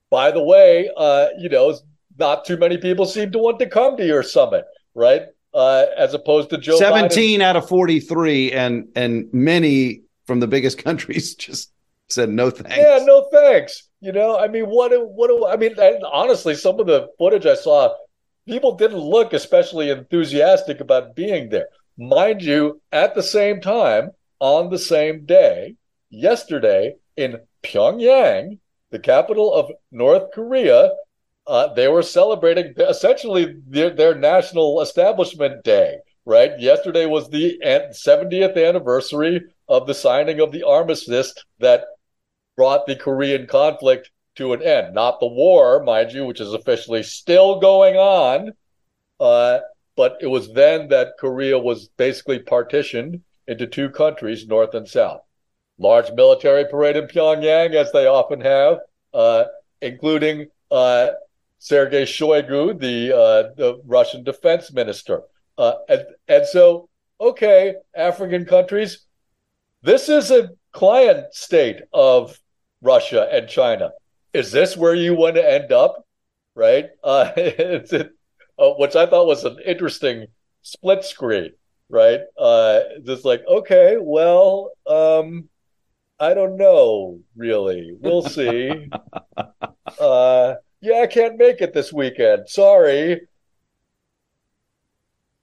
By 0.09 0.31
the 0.31 0.43
way, 0.43 0.89
uh, 0.95 1.27
you 1.37 1.49
know, 1.49 1.77
not 2.17 2.45
too 2.45 2.57
many 2.57 2.77
people 2.77 3.05
seem 3.05 3.31
to 3.31 3.39
want 3.39 3.59
to 3.59 3.67
come 3.67 3.97
to 3.97 4.05
your 4.05 4.23
summit, 4.23 4.65
right? 4.95 5.23
Uh, 5.53 5.85
as 5.97 6.13
opposed 6.13 6.49
to 6.51 6.57
Joe. 6.57 6.77
Seventeen 6.77 7.39
Biden. 7.39 7.43
out 7.43 7.55
of 7.55 7.67
forty-three, 7.67 8.51
and 8.51 8.87
and 8.95 9.27
many 9.33 10.03
from 10.25 10.39
the 10.39 10.47
biggest 10.47 10.77
countries 10.83 11.35
just 11.35 11.71
said 12.09 12.29
no 12.29 12.49
thanks. 12.49 12.77
Yeah, 12.77 12.99
no 13.03 13.27
thanks. 13.31 13.86
You 13.99 14.11
know, 14.11 14.37
I 14.37 14.47
mean, 14.47 14.65
what? 14.65 14.91
do, 14.91 15.01
What? 15.07 15.27
do 15.27 15.47
I 15.47 15.55
mean, 15.55 15.75
honestly, 16.05 16.55
some 16.55 16.79
of 16.79 16.87
the 16.87 17.09
footage 17.17 17.45
I 17.45 17.55
saw, 17.55 17.95
people 18.47 18.75
didn't 18.75 18.99
look 18.99 19.33
especially 19.33 19.89
enthusiastic 19.89 20.79
about 20.79 21.15
being 21.15 21.49
there. 21.49 21.67
Mind 21.97 22.43
you, 22.43 22.79
at 22.91 23.15
the 23.15 23.23
same 23.23 23.59
time, 23.59 24.11
on 24.39 24.69
the 24.69 24.77
same 24.77 25.25
day, 25.25 25.75
yesterday 26.11 26.95
in 27.15 27.39
Pyongyang, 27.63 28.59
the 28.91 28.99
capital 28.99 29.53
of 29.53 29.71
North 29.91 30.31
Korea, 30.31 30.91
uh, 31.47 31.73
they 31.73 31.87
were 31.87 32.03
celebrating 32.03 32.73
essentially 32.77 33.55
their, 33.67 33.89
their 33.89 34.13
national 34.13 34.81
establishment 34.81 35.63
day. 35.63 35.97
Right. 36.25 36.59
Yesterday 36.59 37.05
was 37.05 37.29
the 37.29 37.57
70th 37.63 38.57
anniversary 38.57 39.41
of 39.69 39.87
the 39.87 39.93
signing 39.93 40.41
of 40.41 40.51
the 40.51 40.63
armistice 40.63 41.33
that 41.59 41.85
brought 42.57 42.87
the 42.87 42.95
Korean 42.95 43.47
conflict 43.47 44.11
to 44.35 44.51
an 44.51 44.61
end. 44.61 44.93
Not 44.93 45.21
the 45.21 45.27
war, 45.27 45.83
mind 45.83 46.11
you, 46.11 46.25
which 46.25 46.41
is 46.41 46.53
officially 46.53 47.03
still 47.03 47.59
going 47.59 47.95
on. 47.95 48.51
Uh, 49.19 49.59
but 49.95 50.17
it 50.21 50.27
was 50.27 50.53
then 50.53 50.89
that 50.89 51.13
Korea 51.19 51.57
was 51.57 51.87
basically 51.97 52.39
partitioned 52.39 53.21
into 53.47 53.65
two 53.65 53.89
countries, 53.89 54.45
North 54.45 54.73
and 54.73 54.87
South. 54.87 55.21
Large 55.79 56.11
military 56.11 56.65
parade 56.65 56.97
in 56.97 57.05
Pyongyang, 57.05 57.73
as 57.73 57.91
they 57.91 58.07
often 58.07 58.41
have, 58.41 58.79
uh, 59.13 59.45
including 59.81 60.47
uh, 60.69 61.09
Sergei 61.59 62.03
Shoigu, 62.03 62.79
the, 62.79 63.15
uh, 63.15 63.43
the 63.55 63.81
Russian 63.85 64.23
defense 64.23 64.71
minister. 64.73 65.23
Uh, 65.57 65.73
and, 65.89 66.05
and 66.27 66.45
so, 66.45 66.89
okay, 67.19 67.75
African 67.95 68.45
countries, 68.45 69.05
this 69.81 70.09
is 70.09 70.29
a 70.29 70.49
client 70.71 71.33
state 71.33 71.81
of 71.93 72.37
Russia 72.81 73.27
and 73.31 73.47
China. 73.47 73.91
Is 74.33 74.51
this 74.51 74.77
where 74.77 74.95
you 74.95 75.15
want 75.15 75.35
to 75.35 75.49
end 75.49 75.71
up? 75.71 76.05
Right? 76.55 76.89
Uh, 77.03 77.31
it, 77.37 78.11
uh, 78.59 78.69
which 78.77 78.95
I 78.95 79.05
thought 79.05 79.27
was 79.27 79.43
an 79.43 79.57
interesting 79.65 80.27
split 80.61 81.03
screen. 81.03 81.51
Right? 81.89 82.21
Uh, 82.37 82.81
just 83.05 83.23
like, 83.23 83.43
okay, 83.47 83.97
well, 83.99 84.71
um, 84.87 85.47
I 86.19 86.33
don't 86.33 86.57
know, 86.57 87.19
really. 87.35 87.95
We'll 87.99 88.23
see. 88.23 88.89
uh, 89.99 90.55
yeah, 90.81 91.01
I 91.01 91.07
can't 91.07 91.37
make 91.37 91.61
it 91.61 91.73
this 91.73 91.93
weekend. 91.93 92.49
Sorry. 92.49 93.21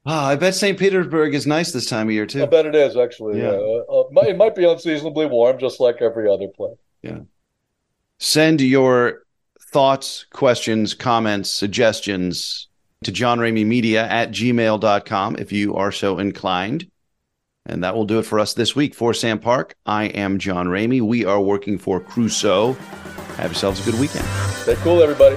Oh, 0.07 0.13
I 0.13 0.37
bet 0.37 0.55
St. 0.55 0.79
Petersburg 0.79 1.35
is 1.35 1.47
nice 1.47 1.73
this 1.73 1.87
time 1.87 2.09
of 2.09 2.13
year 2.13 2.27
too. 2.27 2.43
I 2.43 2.47
bet 2.47 2.67
it 2.67 2.75
is 2.75 2.97
actually. 2.97 3.41
Yeah, 3.41 3.53
yeah. 3.53 3.81
Uh, 3.91 4.29
it 4.29 4.37
might 4.37 4.55
be 4.55 4.65
unseasonably 4.65 5.25
warm, 5.27 5.59
just 5.59 5.81
like 5.81 6.03
every 6.03 6.29
other 6.29 6.49
place. 6.49 6.77
Yeah. 7.05 7.21
Send 8.19 8.61
your 8.61 9.23
thoughts, 9.73 10.27
questions, 10.33 10.95
comments, 10.95 11.51
suggestions 11.51 12.69
to 13.05 13.13
John 13.13 13.39
Media 13.41 14.07
at 14.07 14.31
gmail.com 14.31 15.37
if 15.37 15.53
you 15.53 15.75
are 15.75 15.93
so 15.93 16.19
inclined. 16.19 16.91
And 17.67 17.83
that 17.83 17.95
will 17.95 18.05
do 18.05 18.19
it 18.19 18.25
for 18.25 18.41
us 18.41 18.55
this 18.55 18.77
week. 18.77 18.95
For 18.95 19.15
Sam 19.15 19.39
Park, 19.39 19.75
I 19.87 20.05
am 20.07 20.39
John 20.39 20.67
Ramey. 20.67 21.01
We 21.01 21.25
are 21.25 21.41
working 21.41 21.79
for 21.79 21.99
Crusoe. 21.99 22.73
Have 23.37 23.53
yourselves 23.53 23.87
a 23.87 23.91
good 23.91 23.99
weekend. 23.99 24.27
Stay 24.55 24.77
cool, 24.77 25.03
everybody. 25.03 25.37